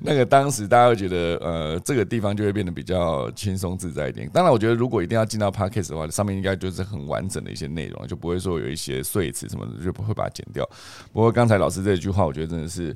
[0.00, 4.28] 那个当时大家会觉得，呃，这个地方就会变得比较轻松自在一点。
[4.32, 10.68] 当然，我觉得如果一定要进到 podcast 的话，上面应该就是很完整的一些内容，就不会说有一些碎词什么的，就不会把它剪掉。
[11.12, 12.94] 不过刚才老师这句话，我觉得真的是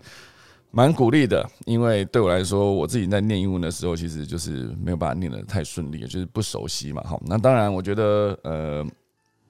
[0.75, 7.03] 蛮鼓励的，因为对我来说，我自己在念英文的时候，其实就是没有办法念得太顺利，就是不熟悉嘛。
[7.07, 8.87] 好，那当然，我觉得呃。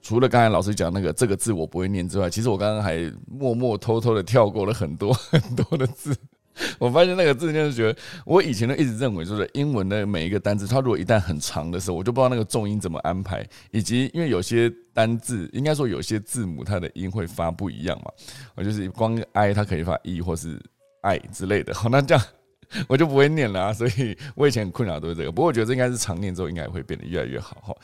[0.07, 6.15] 除了刚才老师讲那个这个字我不会念之外，其实我刚刚还默默偷偷的跳过了很多 很多的字。
[6.77, 18.11] 我发现那个字就是觉得，我以前都一直认为，就是英文的每一个单词，它如果一旦很长的时候，我就不知道那个重音怎么安排，以及因为有些单字，应该说有些字母它的音会发不一样嘛，
[18.53, 20.61] 我就是光 i 它可以发 e 或是
[21.05, 22.23] 爱之类的，好，那这样
[22.87, 27.75] 我就不会念了啊，所以我以前很困扰都是这个，不过我觉得这应该是常念之后应该会变得越来越好哈。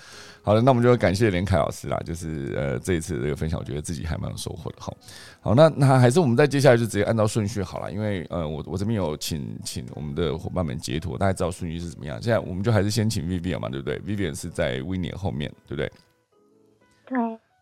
[0.42, 4.92] 好了，那我们就感谢连凯老师啦，就是呃这一次的这个分享，我觉得自己还蛮有收获的哈。
[5.40, 12.20] 好，那那还是我们再接下来就直接按照顺序好了，因为呃我我这边有请请我们的伙伴们截图，大家知道顺序是怎么样。
[12.20, 15.92] 现在我们就还是先请 Vivian 嘛，对不对？Vivian 是在 w i n n 后面，对不对？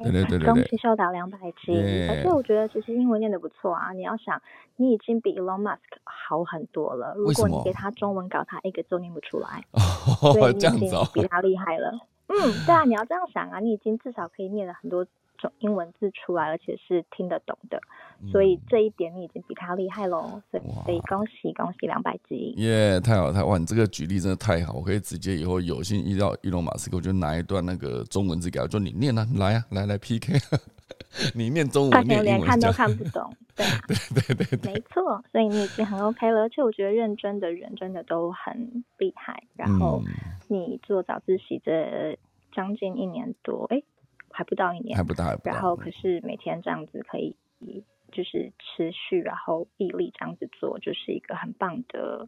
[0.03, 1.73] 对，对对对对恭对喜秀导两百集，
[2.09, 3.91] 而且我觉得其实英文念的不错啊。
[3.93, 4.41] 你要想，
[4.77, 7.13] 你已经比 Elon Musk 好很多了。
[7.15, 9.63] 如果你给他中文稿，他一个字都念不出来，
[10.19, 11.91] 所哦，以你已经这样子哦，比他厉害了。
[12.27, 12.35] 嗯，
[12.65, 15.05] 对啊， 你要这样想啊，你已经至少可以念了很多
[15.39, 17.81] 种英文字出来，而且是听得懂的，
[18.31, 20.41] 所以这一点你已经比他厉害喽。
[20.51, 22.53] 所以恭喜恭喜两百集。
[22.57, 23.57] 耶太好了太好哇！
[23.57, 30.33] 你这个举例真的太好，我可以直接以后有幸遇到伊隆马斯克，我就拿一段那个中文字给他，就你念啊，来啊，来来 PK。
[31.33, 39.41] 你念中文念英文现连看都看不懂，对啊， 对对对，没错，所以你已经很 OK 了，而且我觉得认真的人真的都很厉害。
[39.55, 40.13] 然后嗯
[40.47, 42.17] 你做早自习这
[42.53, 43.81] 将近一年多，哎，
[44.39, 45.51] 还不到一年还，不到，还不大。
[45.51, 47.35] 然后可是每天这样子可以
[48.09, 52.25] 就是持续，然后毅力这样子做，就是一个很棒的，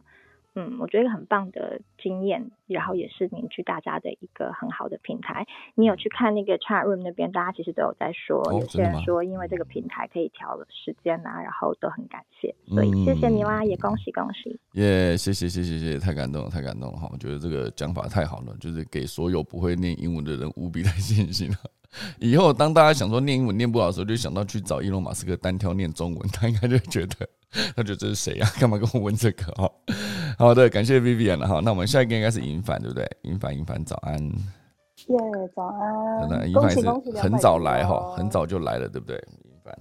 [0.54, 5.46] 嗯，我觉得一个很棒的经验，然后也是凝聚大家的一个很好的平台。
[5.74, 14.60] 你有去看那个 chat room 那边，大家其实都有在说，哦有些人说因为这个平台可以调了时间啊，然后都很感谢，所以谢谢你啦，嗯也恭喜恭喜。
[14.74, 17.08] 耶谢谢谢谢谢谢，太感动了，太感动了哈！
[17.10, 21.56] 我觉得这个讲法太好了，就是给所有不会念英文的人无比的信心了。
[22.18, 27.28] 以后当大家想说念英文念不好的时候，就想到去找伊隆马斯克单挑念中文，他应该就觉得，
[27.76, 29.70] 他觉得这是谁呀、 干嘛跟我问这个哈？
[30.38, 31.60] 好的，感谢 Vivian 了哈。
[31.62, 33.08] 那我们下一个应该是银凡，对不对？
[33.22, 34.18] 银凡，银凡，早安。
[35.08, 35.16] 耶，
[35.54, 36.46] 早安那！
[36.46, 39.16] 银恭凡是喜恭喜，很早来哈，哦很早就来了，对不对？
[39.44, 39.76] 银凡，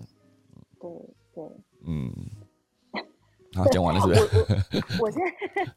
[0.80, 0.90] 对
[1.36, 1.44] 对。
[1.86, 2.12] 嗯，
[3.54, 4.22] 好，讲完了是不是？
[5.00, 5.74] 我我我现在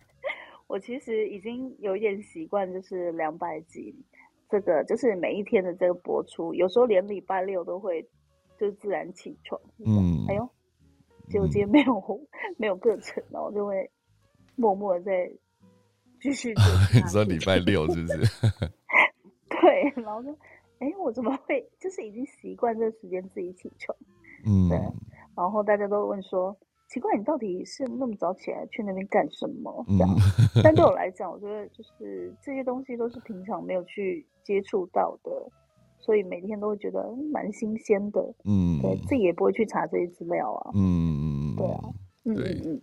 [0.66, 3.94] 我其实已经有一点习惯，就是两百集
[4.54, 8.06] 这个，就是每一天的这个播出，有时候连礼拜六都会
[8.58, 9.60] 就自然起床。
[9.84, 10.48] 嗯哎呦，
[11.28, 12.20] 结果今天没有、
[12.56, 13.90] 没有课程，然后就会
[14.56, 15.32] 默默的在
[16.20, 16.54] 继续
[16.94, 18.18] 你说礼拜六是不是？
[19.50, 20.30] 对，然后就
[20.78, 23.96] 哎，我怎么会就是已经习惯这个时间自己起床？
[24.46, 24.78] 嗯对
[25.36, 26.56] 然后大家都问说，
[26.88, 29.84] 奇怪，你到底是那么早起来去那边干什么？
[29.88, 30.08] 这样。
[30.54, 35.30] 嗯但对我来讲，我觉得就是这些东西都是平常没有去接触到的，
[35.98, 38.20] 所以每天都会觉得嗯蛮新鲜的。
[38.44, 40.70] 嗯对自己也不会去查这些资料啊。
[40.74, 41.80] 嗯，对啊，
[42.24, 42.80] 嗯对嗯嗯，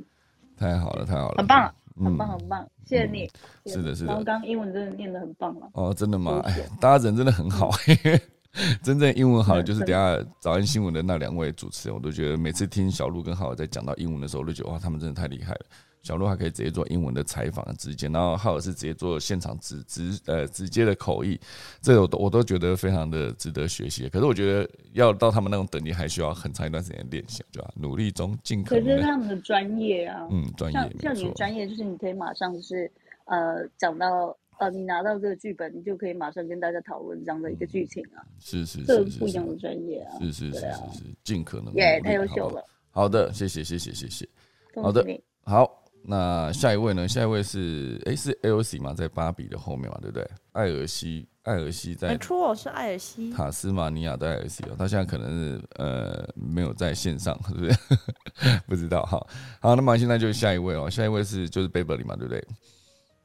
[0.57, 3.29] 太好了，太好了，很棒，嗯很棒，很棒，谢谢你。
[3.65, 5.69] 是的是的然后刚刚英文真的念得很棒了。
[5.73, 6.41] 哦，真的吗？
[6.81, 7.69] 大家人真的很好，
[8.83, 15.61] 真正英文好的嗯就是等下早安新闻的那两位主持人，我都觉得每次听小鹿跟浩尔在讲到英文的时候，我都觉得哇，他们真的太厉害了。
[16.03, 21.39] 小鹿还可以直接做英文的采访直接，然后浩尔是直接做现场直直呃直接的口译，
[21.79, 24.09] 这个我都我都觉得非常的值得学习。
[24.09, 27.69] 可是我觉得要到他们那种等级，还需要很长一段时间练习，对吧？
[27.75, 32.91] 努力中尽可可是，他们的专业啊，嗯，专业像像你的专业，就是你可以马上就是
[33.25, 44.29] 呃讲到呃，你拿到这个剧本，你就可以马上跟大家讨论这样的一个剧情啊，是是这是是是不一样的专业啊，是是是对啊是是，尽可能耶，太优秀了，好的，谢谢谢谢谢谢。
[44.75, 45.23] 好的恭喜你。
[45.51, 47.07] 好，那下一位呢？
[47.07, 50.29] 下一位是诶，是 Elsie 嘛，在芭比的后面嘛，对不对？
[50.51, 53.31] 艾尔西，艾尔西在没错，是艾尔西。
[53.31, 57.71] 塔斯马尼亚的艾尔西哦，他现在可能是呃没有在线上，是不是？
[58.67, 59.03] 不知道。
[59.05, 59.27] 好，
[59.59, 62.45] 好，那么现在就是下一位哦，下一位是就是 Beverly 嘛，对不对？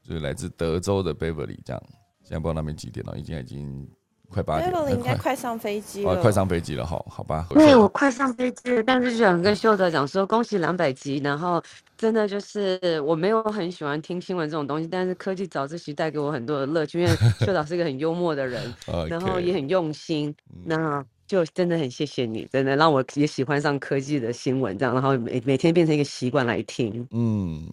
[0.07, 1.83] 就是来自德州的 Beverly，这样。
[2.23, 3.87] 现在不知道那边几点了，已经已经
[4.29, 7.45] 快八点了，Beverly 应该快快上飞机哦，了，快上飞机了，好好吧。
[7.49, 11.17] 对我快上飞机了，但是就想跟秀德讲说，恭喜两百集。
[11.17, 11.61] 然后
[11.97, 18.73] 真的就是我没有很喜欢听新闻这种东西，但是科技早自习带给我很多的乐趣，因为秀导是一个很幽默的人，
[19.09, 20.33] 然后也很用心，
[20.65, 27.05] 那就真的很谢谢你，真的让我也喜欢上科技的新闻，这样，然后每每天变成一个习惯来听。
[27.11, 27.65] 嗯，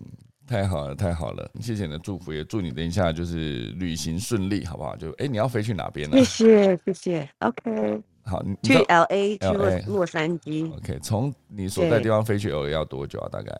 [0.46, 4.94] 太好了，太好了，谢谢你的祝福，也祝你等一下就是旅行顺利，好不好？
[4.96, 13.28] 就哎、你要飞去哪边呢、谢谢谢谢，OK，好，去 L A 去洛洛杉矶 OK，从你所在地方飞去 LA 要多久啊？
[13.33, 13.59] 大概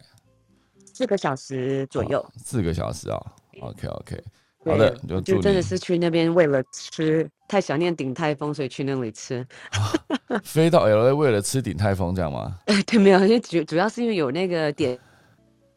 [0.93, 2.25] 四个小时左右。
[2.37, 3.21] 四个小时啊。
[3.61, 4.23] OK OK，
[4.65, 4.91] 对好的，
[5.23, 9.47] 就真的是去那边为了吃，太想念鼎泰丰，所以去那里吃。
[10.43, 12.59] 飞到 LA 为了吃鼎泰丰这样吗？
[12.87, 14.99] 对，没有，因为主主要是因为有那个点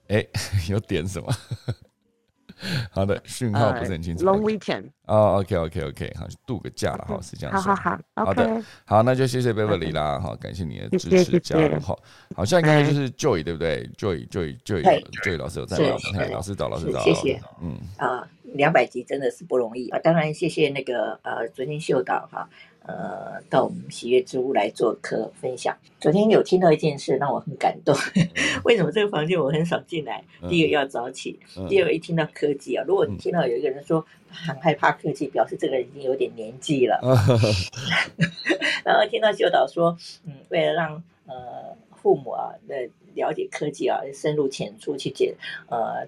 [0.10, 0.26] 哎、
[0.70, 1.28] 有点什么？
[2.90, 4.26] 好的，讯号不是很清楚。
[4.26, 4.86] 呃 long weekend。
[5.06, 7.76] 哦，OK OK OK，好，度个假了哈，是这样说。
[7.76, 11.96] 好好好好的好，那就谢谢 Beverly 啦，好，感谢你的支持加油哈。
[12.36, 16.26] 好，下一个就是 Joy 对不对？Joy，Joy，Joy，Joy 老师有在是吗？
[16.32, 20.00] 老师早，老师早，是谢谢嗯，啊，两百集真的是不容易啊！
[20.00, 22.50] 当然谢谢那个呃，昨天秀导哈，
[22.88, 25.76] 呃，到我们喜悦之屋来做客分享。
[26.00, 27.94] 昨天有听到一件事让我很感动，
[28.64, 30.24] 为什么这个房间我很少进来？
[30.42, 37.00] 嗯第一个要早起，嗯第二个一听到科技啊，如果你听到有一个人说很害怕科技，表示这个人已经有点年纪了。
[38.86, 45.36] 然后听到秀导说，嗯，为了让呃父母啊的了解科技啊，深入浅出去解
[45.68, 46.08] 呃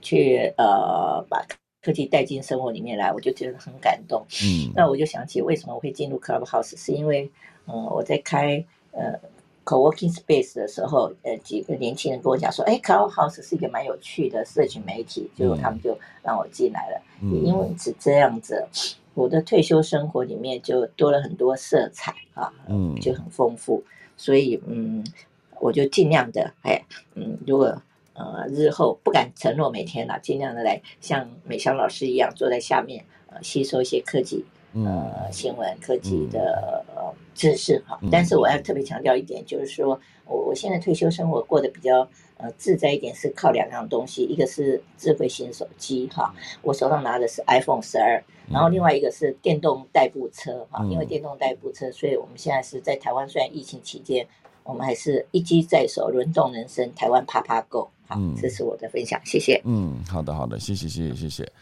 [0.00, 1.46] 去呃把
[1.82, 4.24] 科技带进生活里面来，我就觉得很感动。
[4.44, 4.70] 嗯。
[4.74, 7.28] 那我就想起为什么我会进入 Clubhouse，是因为
[7.66, 9.18] 嗯我在开呃
[9.64, 17.02] co-working space 的时候，呃几个年轻人跟我讲说，哎，Clubhouse 是一个蛮有趣的社群媒体，结果他们就让我进来了。
[17.20, 17.44] 嗯。
[17.44, 18.64] 因为是这样子，
[19.14, 22.94] 我的退休生活里面就多了很多色彩啊，嗯。
[23.00, 23.82] 就很丰富，
[24.16, 25.04] 所以嗯，
[25.60, 26.80] 我就尽量的，哎，
[27.14, 27.76] 嗯，如果
[28.14, 34.44] 呃日后不敢承诺每天了，尽量的来像美香老师一样坐在下面，呃，吸收一些科技
[34.74, 37.98] 嗯呃新闻科技的呃知识哈。
[38.10, 48.22] 但是我要特别强调一点，就是说我我现在退休生活过得比较呃自在一点，是靠两样东西，一个是智慧型手机哈，我手上拿的是 iPhone 十二。
[48.50, 54.26] 然后另外一个是电动代步车哈，因为电动代步车，所以我们现在是在台湾，虽然疫情期间，
[54.62, 57.88] 我们还是一机在手，轮动人生，台湾啪啪 Go。
[58.14, 59.60] 好，这是我的分享，谢谢。
[59.64, 61.52] 嗯，好的，好的，谢谢，谢谢，谢谢。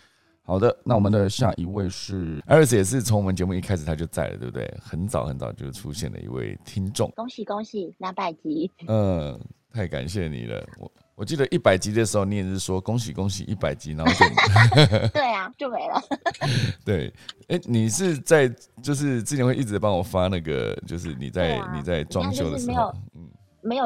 [0.43, 4.73] 好的，那我们的下一位是 Iris，也是从我们节目一开始他就在了，对不对？
[4.83, 9.39] 很早很早就出现了一位听众，恭喜恭喜两百集，嗯，
[9.73, 10.67] 太感谢你了。
[10.79, 14.27] 我我记得一百集的时候，你也是说恭喜恭喜一百集，然后就
[15.13, 16.03] 对啊，就没了。
[16.85, 17.13] 对，
[17.47, 18.49] 哎，你是在
[18.83, 23.30] 就是之前会一直帮我发那个，就是你在、啊你在装修的时候，没有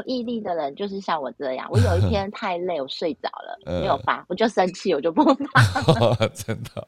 [0.07, 6.27] 毅力的人就是像我这样，我有一 天太累，我睡着了，呃没有发，我就生气，我就不发。
[6.35, 6.87] 真的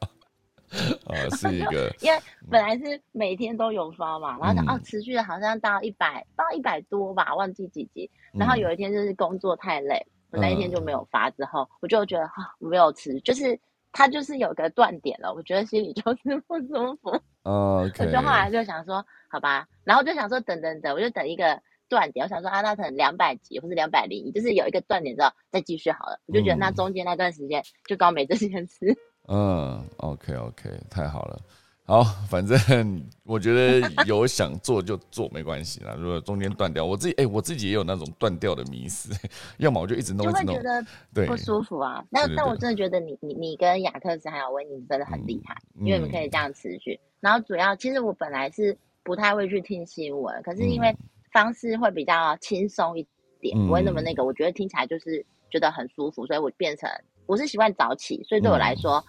[1.05, 2.19] 哦，哦是一个 因为
[2.49, 8.09] 本来是每天都有发嘛，然后嗯哦持续的好像到一百到一百多吧，忘记几集。
[8.33, 13.57] 然后嗯有一天就是工作太累，我那一天就没有发，之后我就觉得哈、没有持，就是
[13.93, 17.09] 它就是有个断点了，我觉得心里就是不舒服。
[17.43, 26.19] 哦我就后来就想说，好吧，然后就想说等等等，我就等一个断点，我想说啊，那可能两百集或是两百零一，就是有一个断点之后再继续好了。
[26.25, 28.97] 我就觉得那嗯中间那段时间就刚没这件事。
[29.29, 31.39] 嗯，OK OK，太好了。
[31.83, 35.95] 好，反正我觉得有想做就做，没关系啦。
[35.97, 39.09] 如果中间断掉，我自己哎、我自己也有那种断掉的迷思，
[39.57, 42.03] 要么我就一直弄，就会觉得对不舒服啊。
[42.11, 46.99] 但对对对但我真的觉得你你你跟雅克斯还有维尼真的很厉害，因为你们可以嗯这样持续。
[47.21, 50.97] 然后主要其实我本来是不太会去听新闻，可是因嗯为
[51.37, 53.07] 方式会比较轻松一
[53.39, 56.89] 点，不会那么嗯那个，我觉得听起来就是觉得很舒服，所以我变成
[57.27, 59.05] 我是习惯早起，所以对我来嗯说，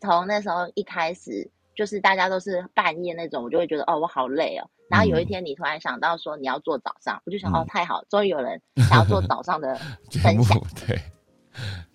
[0.00, 1.50] 从那时候一开始。
[1.76, 4.68] 就是大家都是半夜那种，我就会觉得哦，我好累哦。
[4.90, 9.78] 然后有一嗯天你突然想到说你要做早上，我就想、嗯哦，太好，终于有人想要做早上的
[10.10, 10.98] 节目分享。，对，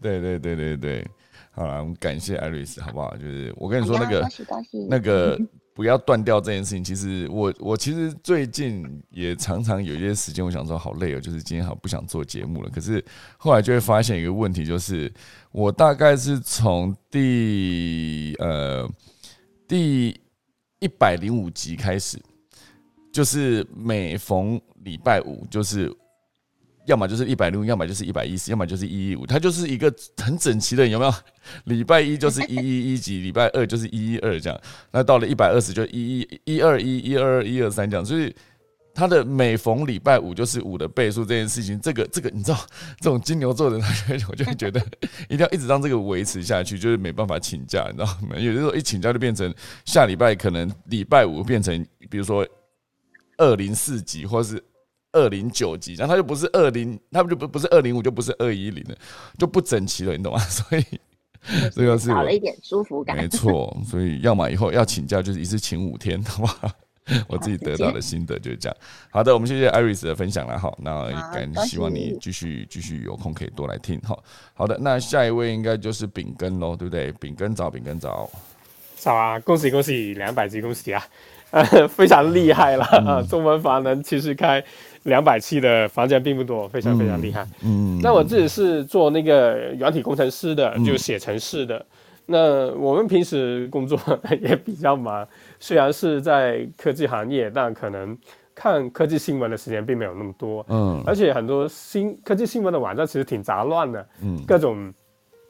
[0.02, 1.08] 对对对对对，
[1.52, 3.16] 好了，我们感谢艾瑞斯，好不好？
[3.18, 5.38] 就是我跟你说那个恭喜恭喜那个
[5.76, 12.70] 不要断掉这件事情，其实我我其实最近也常常有一些时间，我想说好累哦，就是今天好不想做节目了。
[12.70, 13.04] 可是
[13.36, 15.14] 后来就会发现一个问题，就是
[15.52, 18.90] 我大概是从第呃
[19.68, 20.18] 第
[20.80, 22.18] 一百零五集开始，
[23.12, 25.94] 就是每逢礼拜五，就是
[26.86, 31.14] 要么就是一百零五，要么就是一百一十，要么就是一一五，它就是一个很整齐的，有没有？
[31.66, 34.62] 礼拜一就是 一一一级，礼拜二就是一一二这样，
[34.92, 38.34] 那到了一百二十就一一一二一一二二一二三这样，所以
[38.94, 42.58] 它的每逢礼拜五就是五的倍数这件事情，这个这个你知道，
[43.00, 43.88] 这种金牛座的人，
[44.30, 44.80] 我就会觉得
[45.28, 48.38] 一定要一直让这个维持下去，就是没办法请假，你知道吗？
[48.38, 49.54] 有的时候一请假就变成
[49.86, 52.48] 下礼拜可能礼拜五变成比如说
[53.38, 54.64] 二零四级或是
[55.16, 58.96] 二零九级，然后他就不是二零，它就不不是二零五，就不是二一零了，
[59.40, 60.40] 就不整齐了，你懂吗？
[60.46, 60.84] 所以
[61.74, 63.16] 这个是我少了一点舒服感。
[63.18, 66.70] 没错，所以要么以后要请假就是一次请五天，好不好？
[67.28, 68.76] 我自己得到的心得就是这样。
[69.12, 74.24] 好的，我们谢谢 Iris 的分享了，好，那感恭喜希望你继续继续有空可以多来听，好
[74.56, 74.76] 好的。
[74.82, 77.12] 那下一位应该就是饼根喽，对不对？
[77.14, 78.28] 饼根早，饼根早，
[78.96, 79.40] 早啊！
[79.42, 81.08] 恭喜恭喜，两百集恭喜啊！
[81.52, 83.22] 呃，非常厉害了啊！
[83.30, 84.62] 中文房能其实开
[85.06, 87.48] 两百期的房间并不多，非常非常厉害。
[87.64, 91.84] 嗯，那我自己是做那个软体工程师的，嗯就写程式的。
[92.28, 94.00] 那我们平时工作
[94.42, 95.28] 也比较忙，
[95.60, 98.18] 虽然是在科技行业，但可能
[98.56, 100.66] 看科技新闻的时间并没有那么多。
[100.70, 104.92] 嗯而且很多新科技新闻的网站其实挺杂乱的，嗯各种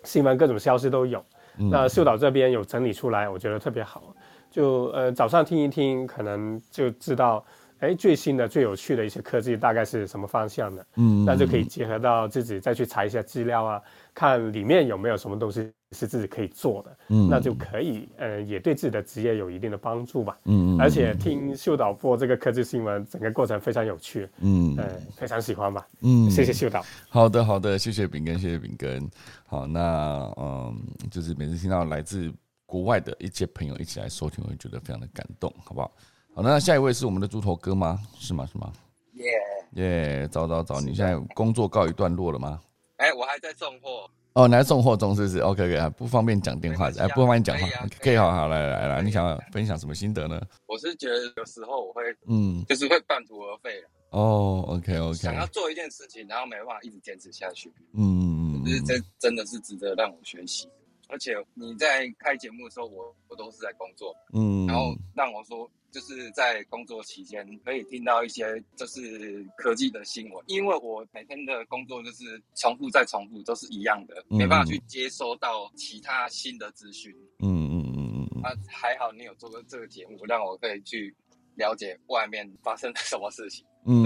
[0.03, 1.23] 新闻、各种消息都有。
[1.57, 4.13] 嗯那秀导这边有整理出来，我觉得特别好。
[4.51, 7.43] 就呃早上听一听，可能就知道，
[7.79, 10.85] 哎，最新的、最有趣的一些科技大概是什么方向的。
[10.95, 13.81] 嗯那就可以结合到自己再去查一下资料啊，
[14.13, 16.97] 看里面有没有什么东西是自己可以做的。
[17.09, 20.37] 嗯那就可以呃也对自己的职业有一定的帮助吧。
[20.45, 24.27] 嗯嗯而且听秀导播这个科技新闻，整个过程非常有趣。
[24.39, 25.85] 嗯呃，非常喜欢吧。
[26.01, 26.83] 嗯，谢谢秀导。
[27.09, 29.09] 好的，好的，谢谢饼根，谢谢饼根。
[29.45, 32.31] 好，那嗯，就是每次听到来自
[32.65, 35.91] 国外的一些朋友一起来收听，我会觉得非常的感动，好不好？
[36.35, 37.97] 好，那下一位是我们的猪头哥吗？
[38.19, 38.45] 是吗？
[38.51, 38.69] 是吗？
[39.13, 39.31] 耶！
[39.75, 42.59] 耶，早早早，你现在工作告一段落了吗？
[42.97, 44.09] 哎，我还在送货。
[44.33, 50.41] 哦，你在送货中是不是？OK OK，不方便讲电话，哎，不方便讲话，可以 好好来来来，你想要分享什么心得呢？
[50.67, 53.89] 我是觉得有时候我会，嗯，就是会半途而废了。
[54.09, 57.71] 哦，OK OK，想要做一件事情，然后没办法一直坚持下去。
[57.93, 60.67] 嗯，就是这真的是值得让我学习。
[61.09, 65.69] 而且你在开节目的时候，我我都是在工作，嗯，然后让我说。
[65.91, 77.15] 就是在工作期间可以听到一些就是科技的新闻，因为我每天的工作就是重复再重复，都是一样的，没办法去接收到其他新的资讯。
[77.39, 78.43] 嗯嗯嗯嗯。
[78.43, 81.15] 啊，还好你有做过这个节目，让我可以去
[81.55, 83.65] 了解外面发生了什么事情。
[83.85, 84.03] 嗯，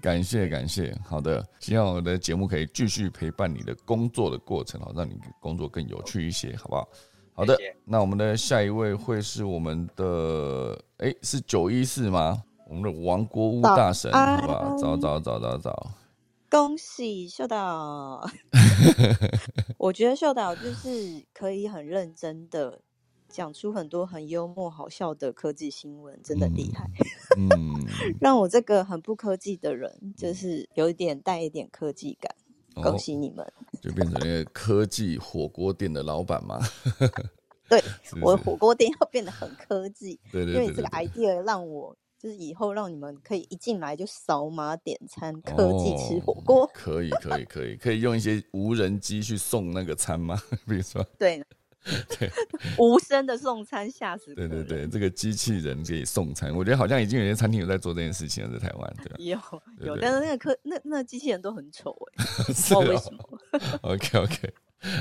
[0.00, 6.88] 感谢感谢，好的，希望我的节目可以继续陪伴你的工作的过程，好让你工作更有趣一些，好不好？
[7.34, 12.42] 好的，那我们的下一位会是我们的，哎，是九一四吗？
[12.68, 14.76] 我们的王国屋大神，好吧？
[14.78, 15.90] 早早早早早，
[16.48, 18.28] 恭喜秀导！
[19.78, 22.80] 我觉得秀导就是可以很认真的
[23.30, 26.84] 讲出很多很幽默好笑的科技新闻，真的厉害。
[27.38, 27.48] 嗯，
[28.20, 32.34] 让我这个很不科技的人，就是有一点带一点科技感。
[32.74, 33.44] 恭喜你们，
[33.82, 36.58] 就变成一个科技火锅店的老板嘛？
[37.68, 37.82] 对，
[38.22, 50.40] 我的火锅店要变得很科技，对对，因为这个 idea 让我就是以后让你们可以一进来就扫码点餐，科技吃火锅，可以可以可以可以用一些无人机去送那个餐吗？
[50.66, 51.42] 比如说，对。
[52.18, 52.30] 对，
[52.78, 54.34] 无声的送餐吓死。
[54.34, 58.96] 对对对，这个机器人可以送餐，我觉得好像已经有些餐厅有在做这件事情了，在台湾。
[59.02, 59.38] 对， 有
[59.78, 63.18] 有，但是那个科那那机器人都很丑哎， 不知道为什么。
[63.80, 64.54] OK OK，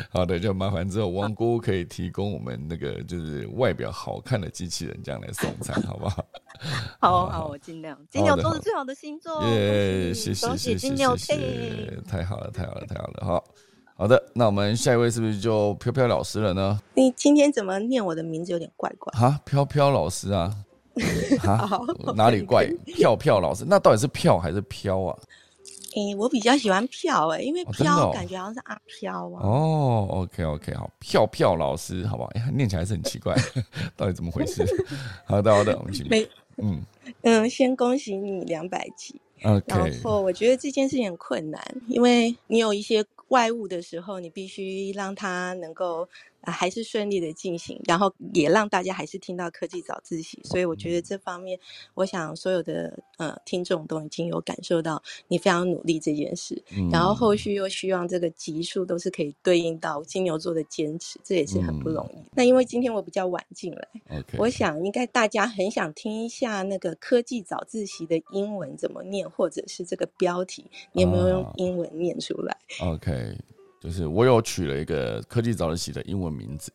[0.10, 6.26] 好的，就麻烦之后王姑可以提供我们那个就是外表好看的机器人，这样来送餐，好不好？
[7.02, 8.00] 好好，我尽量。
[8.10, 10.14] 金牛座是最好的星座，耶！
[10.14, 13.44] 谢谢谢谢谢谢，太好了太好了太好了，好。
[14.00, 16.80] 好的，那我们下一位是不是就飘飘老师了呢？
[16.93, 19.12] 你今天怎么念我的名字有点怪怪？
[19.20, 20.56] 啊，飘飘老师啊，
[21.43, 21.70] 啊，
[22.16, 22.66] 哪里怪？
[22.86, 25.20] 飘飘老师，那到底是飘还是飘啊？
[25.97, 29.43] 诶，我比较喜欢飘哎，因为飘感觉好像是阿飘啊。
[29.43, 32.30] 哦，OK OK，好，飘飘老师，好不好？
[32.36, 33.36] 哎，念起来是很奇怪，
[33.97, 34.64] 到底怎么回事？
[35.26, 36.08] 好的好的，我们请。
[36.56, 36.82] 嗯
[37.24, 39.20] 嗯，先恭喜你两百集。
[39.43, 43.06] OK，然后我觉得这件事情很困难，因为你有一些。
[43.30, 46.08] 外物的时候，你必须让它能够。
[46.42, 51.60] 啊，还是顺利的进行，然后也让大家还是听到科技早自习，所以我觉得这方面，
[51.94, 56.62] 我想所有的呃听众都已经有感受到你非常努力这件事，
[56.92, 62.18] 然后后续又希望这个级数都是可以对应到金牛座的坚持，这也是很不容易。
[62.34, 63.88] 那因为今天我比较晚进来，
[64.38, 73.38] 我想应该大家很想听一下那个科技早自习的英文怎么念，或者是这个标题，你有没有用英文念出来？OK。
[73.80, 76.72] 就是我有取了一个科技早自习的英文名字，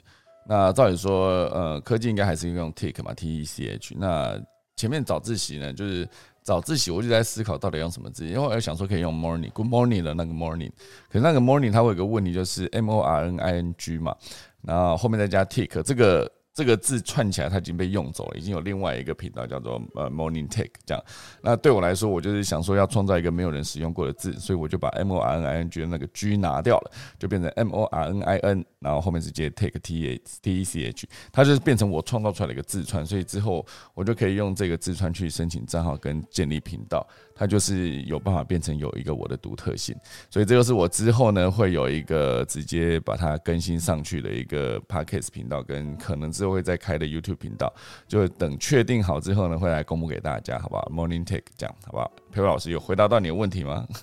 [0.48, 3.94] 那照理说，呃，科技应该还是用 take 嘛，T E C H。
[3.98, 4.40] 那
[4.76, 6.08] 前面早自习呢，就是
[6.42, 10.70] 早自习，我就在思考到底用什么字，因为我想说可以用 morning，good morning 的那个 morning，
[11.10, 14.16] 可是那个 morning 它会有个问题，就是 M O R N I N G 嘛，
[14.62, 16.30] 然后后面再加 take 这个。
[16.54, 21.04] 这个字串起来，它已经被用走了，已经有另外一个频道叫做呃 Morning Take 这样。
[21.42, 28.36] 那对我来说，我就是想说要创造一个没有人使用过的字，所以我就把 M O R N I N G 的那个 G 拿掉了，就变成 M O R N I
[28.36, 37.04] N，然后后面直接 Take T A T E C H，它就是变成我创造出来的一个字串，所以之后我就可以用这个字串去申请账号跟建立频道。
[37.36, 39.92] 它就是有办法变成有一个我的独特性，
[40.30, 47.72] 所以这就是我之后呢会有一个直接把它更新上去的一个 podcast 频道，跟可能之后会再开的 YouTube 频道，
[48.06, 52.10] 就等确定好之后呢会来公布给大家，好不好？Morning Take 这样好不好？
[52.30, 53.86] 佩佩老师有回答到你的问题吗？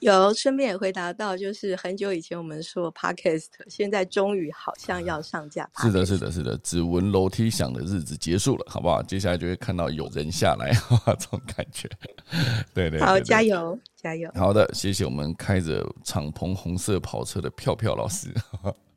[0.00, 5.68] 有，顺便也回答到，就是很久以前我们说 podcast，现在终于好像要上架。
[5.76, 9.02] 是的，是的，是的，只闻楼梯响的日子结束了，好不好？
[9.02, 10.72] 接下来就会看到有人下来，
[11.04, 11.86] 这种感觉。
[12.72, 14.30] 对对，好，加油，加油。
[14.36, 18.28] 好的，谢谢我们开着敞篷红色跑车的票票老师。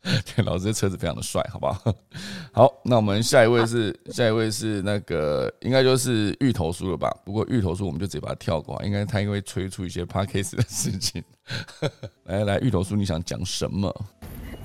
[0.36, 1.96] 对，老师的车子非常的帅，好不好？
[2.52, 7.10] 好，那我们下一位是下一位是那个应该就是芋头叔了吧？
[7.24, 11.24] 不过芋头叔我们就直接把它跳过，应该他因为催促一些 p a r k a s 的事情。
[12.26, 13.94] 来来，芋头叔你想讲什么？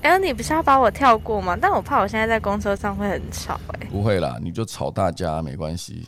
[0.01, 1.57] 哎，你不是要把我跳过吗？
[1.59, 3.87] 但我怕我现在在公车上会很吵，哎。
[3.89, 6.05] 不会啦，你就吵大家没关系。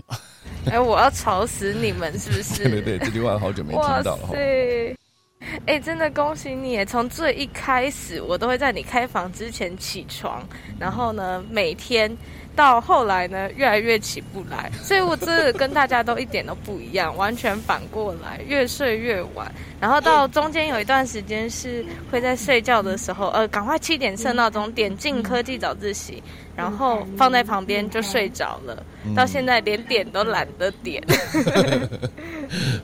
[0.65, 2.63] 哎，我要吵死你们是不是？
[2.63, 4.27] 对对对，这句话好久没听到了。
[4.31, 4.95] 对。
[5.65, 6.83] 哎、真的恭喜你！
[6.85, 10.47] 从最一开始，我都会在你开房之前起床，
[10.79, 12.15] 然后呢，每天
[12.55, 19.51] 到后来呢，越来越起不来，所以我真的跟大家都一点都不一样，完全反过来，越睡越晚。
[19.79, 26.21] 然后到中间有一段时间是会在睡觉的时候，呃，赶快七点设闹钟，点进科技早自习，
[26.55, 28.83] 然后放在旁边就睡着了。
[29.15, 31.01] 到现在连点都懒得点。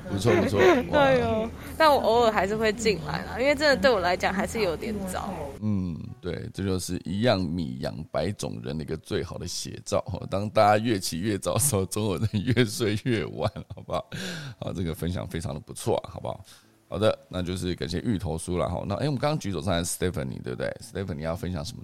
[0.10, 0.60] 不 错不错，
[0.90, 1.48] 哇对哦，
[1.78, 5.32] 但我偶尔还是会进来啦，因为真的对我来讲还是有点早。
[5.62, 5.96] 嗯，
[6.28, 10.04] 对，这就是一样米养百种人的一个最好的写照。
[10.08, 14.10] 哦当大家越起越早的时候，中国人越睡越晚，好不好？
[14.60, 16.44] 好，这个分享非常的不错，好不好？
[16.90, 18.84] 好的，那就是感谢芋头叔了哈。
[18.86, 21.84] 那哎、我们刚刚举手上来 Stephanie 对不对？Stephanie 要分享什么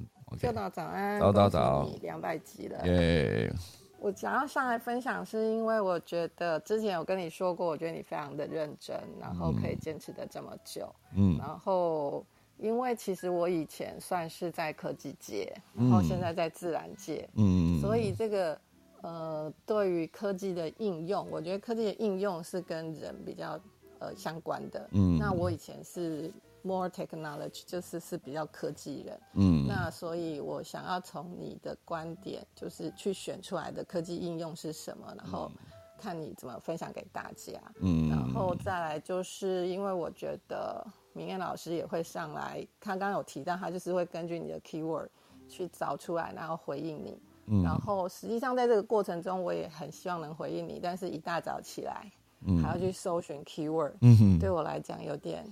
[0.54, 2.86] 导早安，早早早两百集了。
[2.86, 3.54] 耶，
[4.00, 10.94] 我想要上来分享，是因为我觉得之前有跟你说过，我觉得你非常的认真，然后可以坚持的这么久。
[11.16, 12.26] 嗯然后
[12.58, 18.60] 因为其实我以前算是在科技界，然后嗯现在在自然界，嗯所以这个
[19.02, 23.60] 呃，对于科技的应用，我觉得科技的应用是跟人比较
[24.00, 24.90] 呃相关的。
[24.94, 26.32] 嗯那我以前是
[26.64, 29.20] more technology，就是是比较科技人。
[29.34, 35.52] 嗯那所以我想要从你的观点，就是去选出来的科技应用是什么，然后
[35.98, 37.60] 看你怎么分享给大家。
[37.82, 45.08] 嗯然后再来就是因为我觉得明艳老师也会上来，他刚刚有提到，他就是会根据你的 keyword
[45.48, 47.18] 去找出来，然后回应你。
[47.46, 52.10] 嗯然后实际上在这个过程中，我也很希望能回应你，但是一大早起来，
[52.46, 55.46] 嗯还要去搜寻 keyword，、嗯对我来讲有点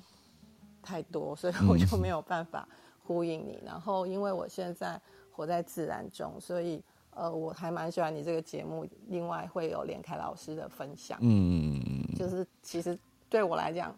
[0.82, 2.66] 太多，所以我就没有办法
[3.04, 3.60] 呼应你。
[3.66, 5.00] 然后因为我现在
[5.32, 6.82] 活在自然中，所以
[7.14, 8.88] 呃，我还蛮喜欢你这个节目。
[9.08, 11.78] 另外会有连凯老师的分享，嗯
[12.16, 12.98] 就是其实
[13.30, 13.94] 对我来讲，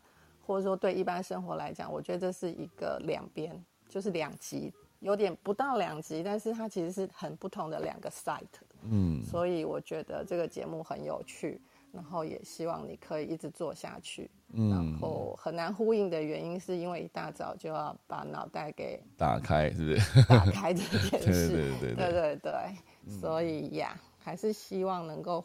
[0.46, 8.40] 或者说对一般生活来讲，我觉得这是一个两边，就是两极，有点不到两极，但是它其实是很不同的两个 site。
[8.86, 11.62] 嗯所以我觉得这个节目很有趣，
[11.94, 14.30] 然后也希望你可以一直做下去。
[14.56, 20.22] 嗯然后很难呼应的原因是因为一大早就要把脑袋给打开是不是？
[20.28, 25.44] 打开这件 事，对对对对对对所以呀，还是希望能够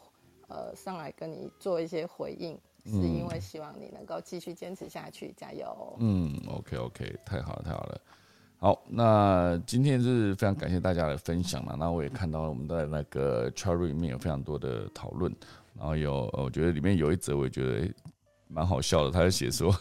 [0.49, 5.95] 呃上来跟你做一些回应，是嗯因为希望你能够继续坚持下去，加油。
[5.99, 8.01] 嗯，OK OK，太好了太好了。
[8.57, 11.75] 好，那今天是非常感谢大家的分享了。
[11.79, 15.33] 那我也看到我们在那个 c h a r 里面有非常多的讨论，
[15.77, 17.93] 然后有呃我觉得里面有一则我也觉得诶
[18.49, 19.73] 蛮好笑的，他就写说，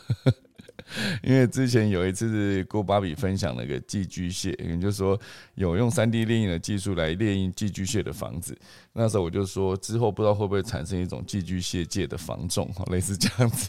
[1.23, 5.19] 因为之前有一次是郭芭比分享那个寄居蟹，也就是说
[5.55, 8.57] 有用三 D 猎印的技术来猎印寄居蟹的房子。
[8.93, 13.69] 那时候我就说，之后不知道会不会产生一种寄居蟹界的房种， 类似这样子。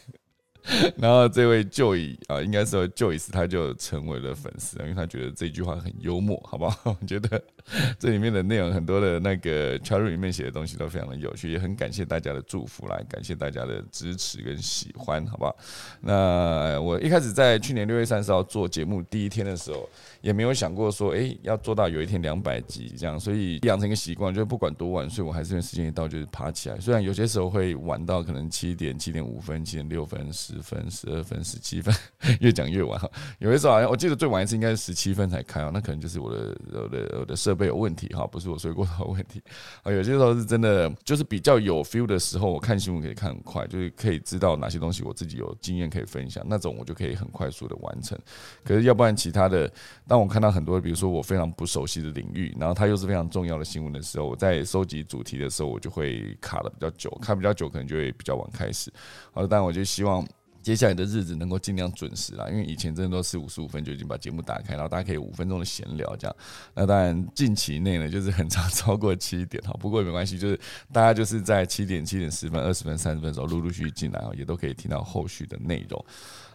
[0.97, 6.95] 然后这位 Joy 啊，应该是 Joyce，他就成为了粉丝，因为他觉得这句话很幽默，好不好？
[7.01, 7.41] 我觉得
[7.99, 15.55] 这里面的内容很多的那个 c h a r 里面写的东西都非常的有趣，也很感谢大家的祝福来，感谢大家的支持跟喜欢，好不好？
[16.01, 19.88] 那我一开始在去年六月三十号做节目第一天的时候，
[20.22, 26.80] 也没有想过说，哎、要做到有一天两百集这样，所以养成一个习惯，就是不管多晚睡，我还是因为时间一到就是爬起来。
[26.80, 31.93] 虽然有些时候会晚到可能七点、七点五分、七点六分、十分、十二分、十七分，
[32.41, 33.09] 越讲越晚哈。
[33.39, 39.43] 有些时候好像我记得最晚一次应该是十七分才开哦，那可能就是我的我的我的设备有问题哈，不是我睡过头的问题
[39.84, 39.91] 啊。
[39.91, 48.18] 有些时候是真的就是比较有 feel 的时候，我看新闻可以看很快，就是可以知道哪些东西我自己有经验可以分享，那种我就可以很快速的完成。
[48.64, 49.72] 可是要不然其他的，
[50.07, 58.91] 当我看到很多比如说我非常不熟悉的领域，然后它又是非常重要的新闻的时候，我在收集主题的时候，我就会卡的比较久，卡比较久可能就会比较晚开始。
[59.34, 60.26] 好，但我就希望。
[60.62, 66.36] 接下来的日子能够尽量准时啦，因为以前真的都四五十五分就已经把节目打开，然后大家可以五分钟的闲聊这样。
[66.74, 70.60] 那当然近期内呢，就是很长超过七点哈，不过也没关系，就是
[70.91, 76.03] 大家就是在七点、七点十分、二十分、三十分的时候陆陆续续进来哦，也都可以听到后续的内容。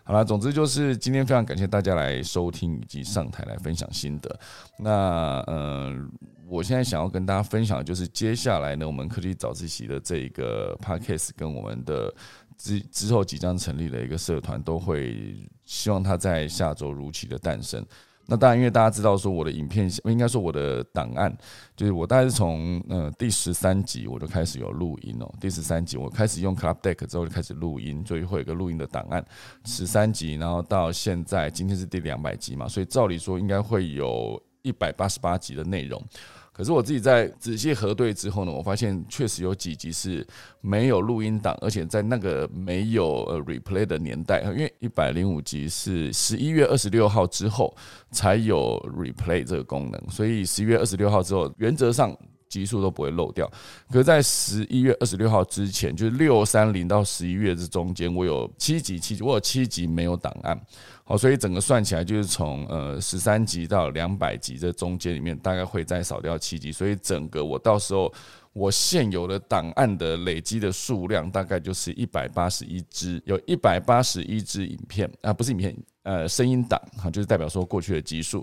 [0.07, 4.39] 好了，总之就是今天非常感谢大家来收听以及上台来分享心得。
[4.79, 5.97] 那呃，
[6.47, 12.15] 我现在想要跟大家分享的就是接下来呢，我们科技早自习的这一个 podcast 跟我们的
[12.57, 17.85] 之之后即将成立的一个社团，都会希望它在下周如期的诞生。
[18.27, 21.31] 那当然，因为大家知道说我的影片，应该说我的档案，
[21.77, 25.31] 就是我大概是从呃第十三集我就开始有录音哦。
[25.39, 29.23] 第十三集我开始用 Club Deck 之后就开始录音，所以会有个录音的档案。
[29.67, 36.03] 十三集，然后到现在今天是第两百集嘛，所以照理说应该会有一百八十八集的内容。
[36.57, 40.25] 可是我自己在仔细核对之后呢，我发现确实有几集是
[40.61, 47.77] 没有录音档，而且在那个没有呃 replay 的年代，因为一百零五集是十一月二十六号之后
[48.13, 52.17] 才有 replay 这个功能，所以十一月二十六号之后，原则上。
[52.47, 53.51] 集数都不会漏掉，
[53.91, 60.57] 可在十一月二十六号之前，就是六三零到十一月这中间，我有七集，七集我有七集没有档案，
[61.07, 68.11] 好，所以整个算起来就是从呃十三集到两百集这中间里面，大概会再少掉七集，所以整个我到时候
[68.55, 78.43] 我现有的档案的累积的数量大概就是一百八十一支，有一百八十一支影片啊，不是影片，呃，声音档，哈，就是代表说过去的集数。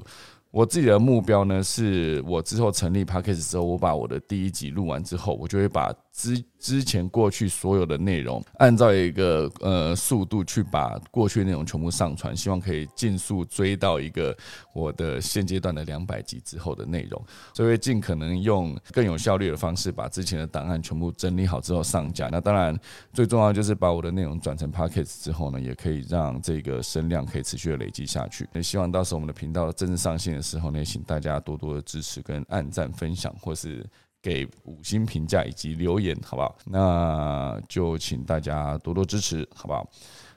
[0.51, 14.37] 我自己的目标呢，是我之后成立 p a c k a g e 之后，我把我的第一集录完之后，我就会把之之前过去所有的内容，按照一个呃速度去把过去内容全部上传，希望可以尽速追到一个
[14.73, 22.27] 我的现阶段的两百集之后的内容，所以会尽可能用更有效率的方式把之前的档案全部整理好之后上架。
[22.29, 22.77] 那当然
[23.13, 28.47] 最重要就是把我的内容转成 p a c k a g e 之后呢，也可以让这个声量可以持续的累积下去。
[28.53, 30.41] 也希望到时候我们的频道真正上线的。
[30.41, 33.85] 时候呢，请大家多多的支持、跟按赞、分享，或是
[34.21, 36.55] 给五星评价以及留言，好不好？
[36.65, 39.89] 那就请大家多多支持，好不好？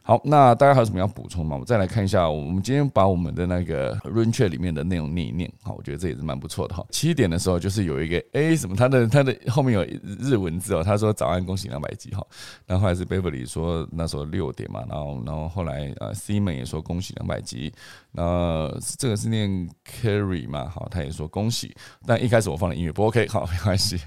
[0.06, 1.56] 好，那大家还有什么要补充吗？
[1.58, 6.84] 我再来看一下，我们今天把我们的那个 run chat 里面的内容念一念，好，我觉得这也是蛮不错的哈。
[6.90, 12.22] 七点的时候就是有一个 A 什么，他的他的后面有日文字哦，他说早安，恭喜两百集哈。
[12.66, 17.72] 然后后来是 Beverly 说那时候六点嘛，然后然后后来呃 Simon 也说恭喜两百集，
[18.14, 21.74] 那这个是念 Carry 嘛，好，他也说恭喜，
[22.06, 24.00] 但一开始我放的音乐不 OK， 好，没关系。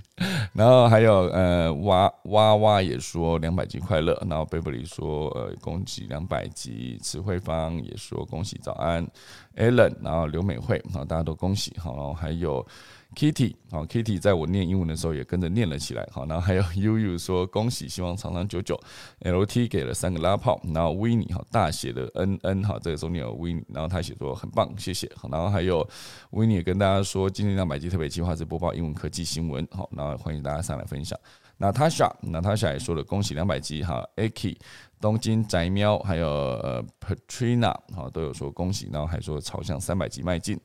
[0.54, 5.84] 然后还有呃哇哇哇也说两百集快乐，然后贝弗里说呃恭。
[5.88, 9.08] 喜两百集，词汇方也说恭喜早安
[9.56, 12.66] ，Allen，然后刘美惠，好，大家都恭喜，好，然后还有
[13.16, 18.80] Kitty，好，Kitty 在我念英文的时候也跟着念了起来，好，然后还有 YuYu 说恭喜，希望长长久久
[19.22, 25.88] ，LT 给了三个拉炮，然后 Winnie 好，大写的 NN，好，这个中间有 Winnie，然后他写作很棒，谢谢，好，然后还有
[26.32, 31.18] Winnie 也跟大家说，今天两百集特别计划是播报英文科技新闻，好，然后欢迎大家上来分享。
[31.58, 34.58] 那 Tasha，Natasha 也说了恭喜两百集哈，Aki。
[35.00, 40.60] 东京宅喵，还有呃 Patrina，好都有说恭喜，然后还说朝向三百集迈进。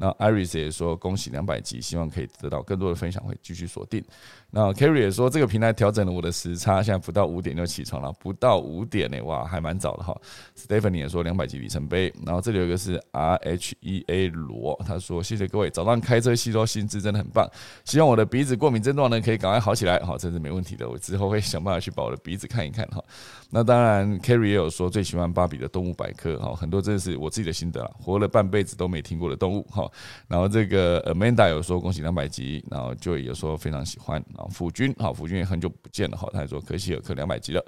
[0.00, 4.02] 那 Iris 也说恭喜两百集，希望可以得到更多的分享，会继续锁定。
[4.50, 10.18] 那 Carrie 也说这个平台调整了我的时差，现在不到五点就起床了，不到五点呢，哇，还蛮早的哈。
[10.56, 17.46] Stephanie 也说两百集里程碑，然后这里有一个是 R H E A 罗，他说谢谢各位，早上开车吸收新知真的很棒，
[17.84, 23.04] 希望我的鼻子过敏症状呢可以赶快好起来，好，这是没问题的，我之后会想办法去把我的鼻子看一看哈。
[23.50, 29.90] 那当然，Carrie 也有说最喜欢芭比的动物百科，哈，很多真的是我自己的心得啦，活了半辈子都没听过的动物，哈。
[30.26, 37.64] 然后这个 Amanda 有说恭喜两百集，然后 Joy 有说非常喜欢，啊辅君，好，辅君也很久不见了，哈，他也说可喜可贺两百集了。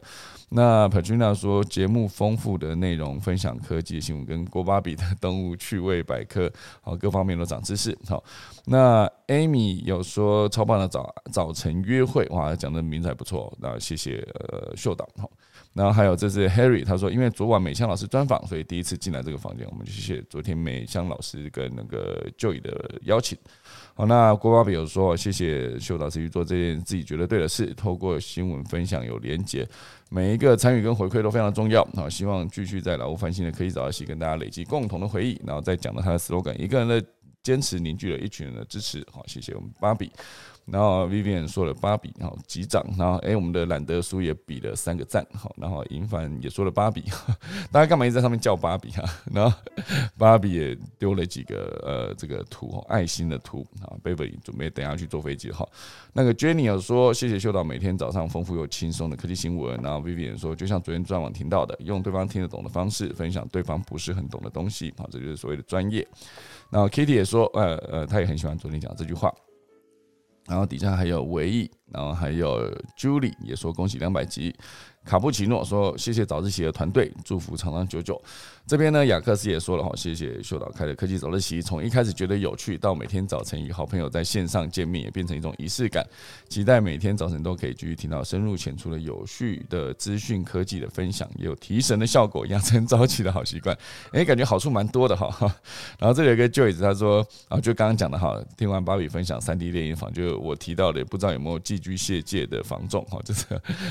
[0.49, 6.51] 那 Patrina 说节目丰富的内容，分享科技新闻跟郭巴比的 动物趣味百科，
[6.81, 8.23] 好，各方面都长知识，好。
[8.67, 15.31] 那 Amy 有说超棒的早早晨约会，哇，讲的名字还不错，那谢谢呃秀导，好。
[15.73, 23.39] 然后还有这是 Harry，他说因为昨晚美香老师专访，所以第一次进来这个房间，我们就谢谢昨天美香老师跟那个 Joy 的邀请。
[23.95, 29.69] 好，那郭爸比有说谢谢秀导师去做这件自己觉得对的事，透过新闻分享有连结，
[30.11, 31.85] 每一个参与跟回馈都非常重要。
[31.95, 37.03] 好，希望继续在老屋翻新的科技早起跟大家累积共同的回忆，然后再讲到他的 slogan，一个人的
[37.43, 39.07] 坚持凝聚了一群人的支持。
[39.13, 40.11] 好，谢谢我们芭比。
[40.71, 47.05] 然后 Vivian 说了芭比，好击掌，然后哎，我们的懒得书也比了三个赞，好，然后银凡也说了芭比，
[47.73, 49.05] 大家干嘛一直在上面叫芭比啊？
[49.33, 49.57] 然后
[50.17, 55.69] 芭比也丢了几个呃这个图，爱心的图啊，Baby 准备等下去坐飞机哈。
[56.13, 66.07] 那个 Jenny 有说谢谢秀导每天早上丰富又轻松的科技新闻，然后 Vivian 说就像昨天专网听到的，用对方听得懂的方式分享对方不是很懂的东西，好，这就是所谓的专业。
[66.71, 69.35] 然后 Kitty 也说，呃呃，他也很喜欢昨天讲这句话。
[70.51, 74.53] 然后底下还有唯一，然后还有 Julie 也说恭喜两百级。
[75.05, 78.21] 卡布奇诺说：“谢谢早自习的团队，祝福长长久久。”
[78.71, 86.07] 这边呢，雅克斯也说了哈，谢谢秀导开的科技早自习，从一开始觉得有趣，到每天早晨与好朋友在线上见面，也变成一种仪式感。
[86.49, 93.77] 期待每天早晨都可以继续听到深入浅出的有序的资讯科技的分享，也有提神的效果，养成早起的好习惯。
[94.13, 95.29] 哎，感觉好处蛮多的哈。
[95.99, 103.45] 然后这里有个 Joyce，他说：“啊，就刚刚讲的哈，听完芭比分享三 D 猎鹰房，就我提到的，不知道有没有寄居蟹界的房众哈，就是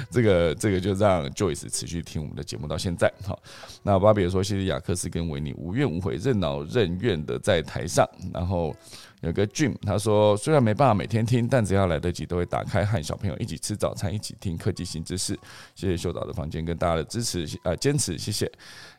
[0.09, 3.09] 这个这个就。”让 Joyce 持续听我们的节目到现在。
[3.25, 3.41] 好，
[3.83, 8.07] 那芭比也说，谢谢雅克斯跟维尼无怨无悔、任劳任怨的在台上。
[8.33, 8.73] 然后
[9.21, 15.37] 有个 Dream，他说，虽然没办法每天听，但只要来得及，都会打开和小朋友一起吃早餐，一起听科技新知识。
[15.75, 18.49] 谢谢秀导的房间跟大家的支持，呃，坚持，谢谢。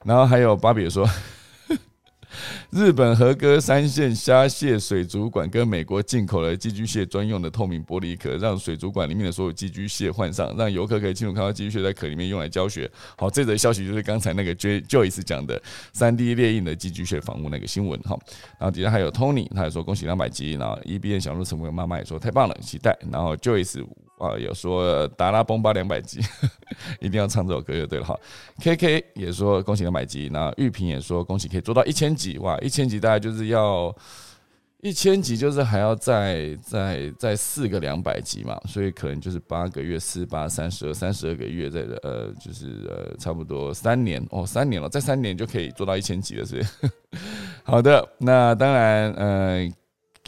[0.05, 1.09] 然后还有芭比说。
[2.71, 12.91] 日本和歌山县虾蟹水族馆跟美国进口了寄居蟹专用的透明玻璃壳，让水族馆里面的所有寄居蟹换上，让游客可以清楚看到寄居蟹在壳里面用来教学。
[13.17, 15.61] 好，这则消息就是刚才那个 J Joyce 讲的
[15.93, 18.01] 三 D 列印的寄居蟹房屋那个新闻。
[18.03, 18.19] 哈，
[18.59, 22.97] 然后底下还有 Tony，他也说恭喜两百集，然后 EBN 小鹿成为妈妈也说太棒了，期待。
[23.11, 23.85] 然后 Joyce。
[24.21, 26.21] 啊，有说达拉崩吧两百集，
[27.01, 28.15] 一定要唱这首歌就对了哈。
[28.61, 33.95] K K 也说恭喜两百集，那玉萍也说恭喜可以做到一千集，哇，一千集大概就是要
[34.83, 46.63] 一千集，就是还要再再再四个两百集嘛，所以可能就是八个月四八三十二三十二个月，在呃就是呃差不多三年哦，三年了，再三年就可以做到一千集了，是。
[47.65, 49.73] 好的，那当然呃。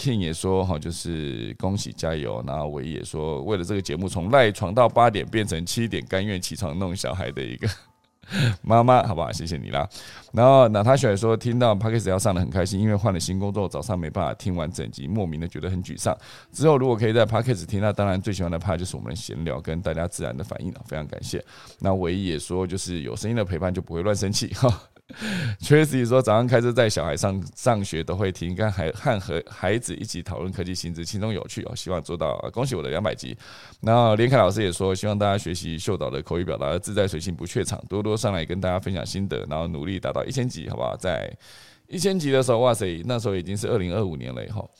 [0.03, 2.42] King 也说哈，就是恭喜加油。
[2.44, 7.68] 然后唯一也说，为了这个节目从赖床到八点变成七点，甘愿起床弄小孩的一个
[8.62, 9.30] 妈妈，好不好？
[9.30, 9.88] 谢谢你啦。
[10.32, 16.16] 然后那他选说，听到 p a c k e s 要上的很开心，因为换了新工作，早上没办法听完整集，莫名的觉得很沮丧。
[16.50, 21.44] 之后如果可以在 p a c k e s 听，那当然最喜欢的 part 就是我们的闲聊跟大家自然的反应了，非常感谢。
[21.78, 24.82] 那唯一也说，就是有声音的陪伴就不会乱生气哈。
[25.61, 31.76] Tracy 说，早上开车带小孩上上学都会听，跟孩和和孩子一起讨论科技新知，轻松有趣哦。
[31.76, 33.36] 希望做到，恭喜我的两百集。
[33.82, 40.96] 然后连凯老师也说，希望大家学习秀导的口语表达，自在随性不怯场，多多上来跟大家分享心得，然后努力达到一千集，好不好？
[40.96, 41.30] 在
[41.88, 44.70] 一千集的时候，哇塞，那时候已经是二零二五年了，以后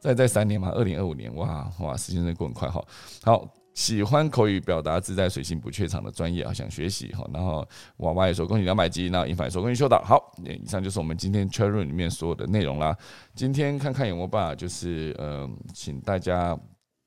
[0.00, 2.84] 再再三年嘛，二零二五年，哇哇，时间真的过很快哈。
[3.22, 3.61] 好。
[3.74, 7.26] 喜欢口语表达自在随性不怯场的专业啊，想学习哈。
[7.32, 7.66] 然后
[7.98, 10.02] 娃娃也说恭喜两百集，那英凡也说恭喜秀导。
[10.02, 12.96] 好，以上就是我们今天 c h a r o o m 里面所有的内容啦。
[13.34, 16.58] 今天看看有没有办法，就是呃，请大家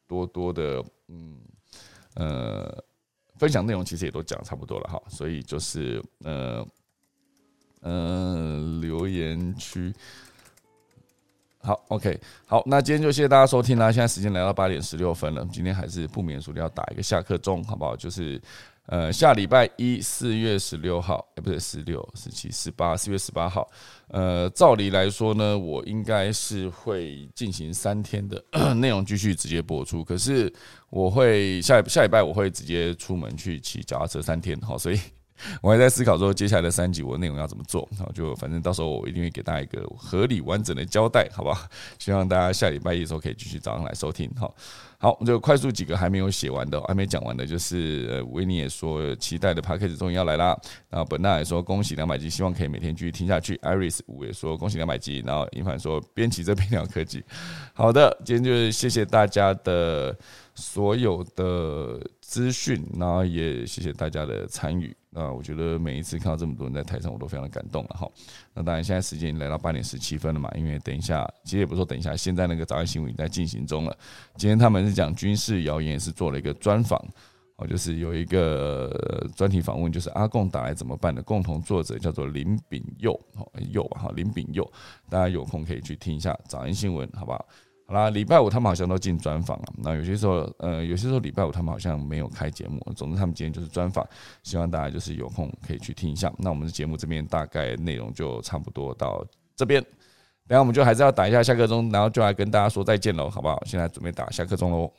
[0.08, 1.40] 多多的嗯
[2.16, 2.84] 呃
[3.38, 5.00] 分享内容，其实也都讲差不多了哈。
[5.08, 6.66] 所以就是呃
[7.82, 9.94] 呃留言区。
[11.66, 13.92] 好，OK，好，那今天就谢谢大家收听啦。
[13.92, 17.96] 现在时间来到八点十六分了，今天还是不免俗的要打一个下课钟，好不好？
[17.96, 18.40] 就是
[18.86, 23.68] 呃，下礼拜一四月十六号，哎，不对，十六、十七、十八，四月十八号。
[24.10, 28.40] 呃，照理来说呢，我应该是会进行三天的
[28.78, 30.54] 内容继续直接播出，可是
[30.92, 35.00] 我会下下礼拜我会直接出门去骑脚踏车三天，好，所以。
[35.62, 41.68] 我还在思考说，接下来的三集我内容要怎么做，然后就反正到时候我一定会给大家一个合理完整的交代，好不好？
[42.00, 44.56] 希望大家下礼拜一的时候可以继续早上来收听，好，
[44.98, 50.58] 好，就快速几个还没有写完的，还没讲完的，就是，维尼也说期待的 p a c k a g e 终于要来啦，
[50.90, 57.24] 然后本娜也说恭喜两百集，希望可以每天继续听下去，Iris 五也说恭喜两百集，然后尹凡说编辑这边聊科技，
[57.74, 60.18] 好的，今天就是谢谢大家的
[60.56, 64.96] 所有的资讯，然后也谢谢大家的参与。
[65.12, 68.10] 那我觉得每一次看到这么多人在台上，我都非常的感动了哈。
[68.54, 73.98] 那当然，现在时间已经来到八点十七分了嘛，因为等一下，其实也不说等一下，现在那个早安新闻已经在进行中了。
[74.36, 77.00] 今天他们是讲军事谣言，是做了一个专访，
[77.58, 84.70] 哦，就是有一个专题访问，就是阿贡打来怎么办的共同作者叫做林炳佑，哦，佑哈，林炳佑，
[85.10, 87.46] 大家有空可以去听一下早安新闻，好不好？
[87.88, 89.66] 好啦，礼拜五他们好像都进专访了。
[89.78, 92.80] 那有些时候，呃，有些时候礼拜五他们好像没有开节目。
[92.96, 94.04] 总之，他们今天就是专访，
[94.42, 96.34] 希望大家就是有空可以去听一下。
[96.40, 99.24] 那我们的节目这边大概内容就差不多到
[99.56, 99.80] 这边，
[100.48, 103.64] 等下我们就还是要打一下下课钟，然后就来跟大家说再见喽，好不好？
[103.66, 104.92] 现在准备打下课钟喽。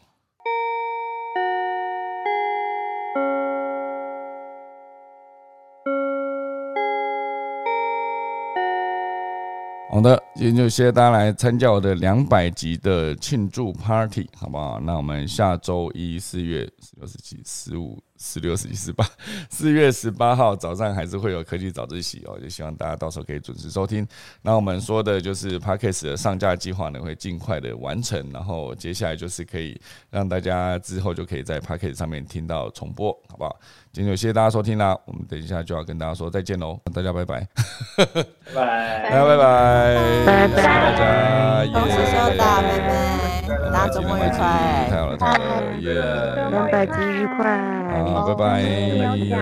[9.96, 14.78] 好的，今天就谢谢大家来参加我的两百集的庆祝 party，好不好？
[14.78, 17.98] 那我们下周一四月十六、十七、十五。
[18.18, 19.04] 十六、十七、十八，
[19.50, 24.06] 四月十八号早上还是会有科技早自习哦，就希望大家到时候可以准时收听。
[24.42, 31.94] 那我们说的就是 p a c k a g e 的上架计划呢，会尽快的完成，然后接下来就是可以让大家之后就可以在 p a c k a g e
[31.94, 33.56] 上面听到重播，好不好？
[33.92, 37.46] 今天就谢谢大家收听啦，我们等一下就要跟大家说再见喽，大家拜拜，
[37.96, 38.04] 拜
[38.54, 45.94] 拜，大家拜拜，拜拜，大家，恭喜收到，拜拜，大家周末愉快，太好了，太好了，耶，
[46.50, 48.05] 两百集愉快。
[48.14, 49.36] 好，拜拜，拜拜。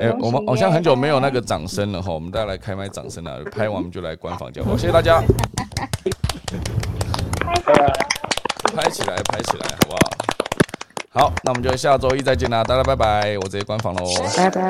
[0.00, 5.22] 哎，我们好像很久没有那个掌声了哈，我们大家来开麦掌声了， 拍完我们就来官方交流，谢谢大家。
[8.74, 11.26] 拍起来，拍起来，好不好？
[11.26, 14.04] 好，那我们就下周一再见啦，大家拜拜，我直接关房喽，
[14.36, 14.60] 拜拜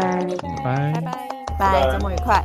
[0.65, 2.45] 拜，拜拜拜，周末愉快。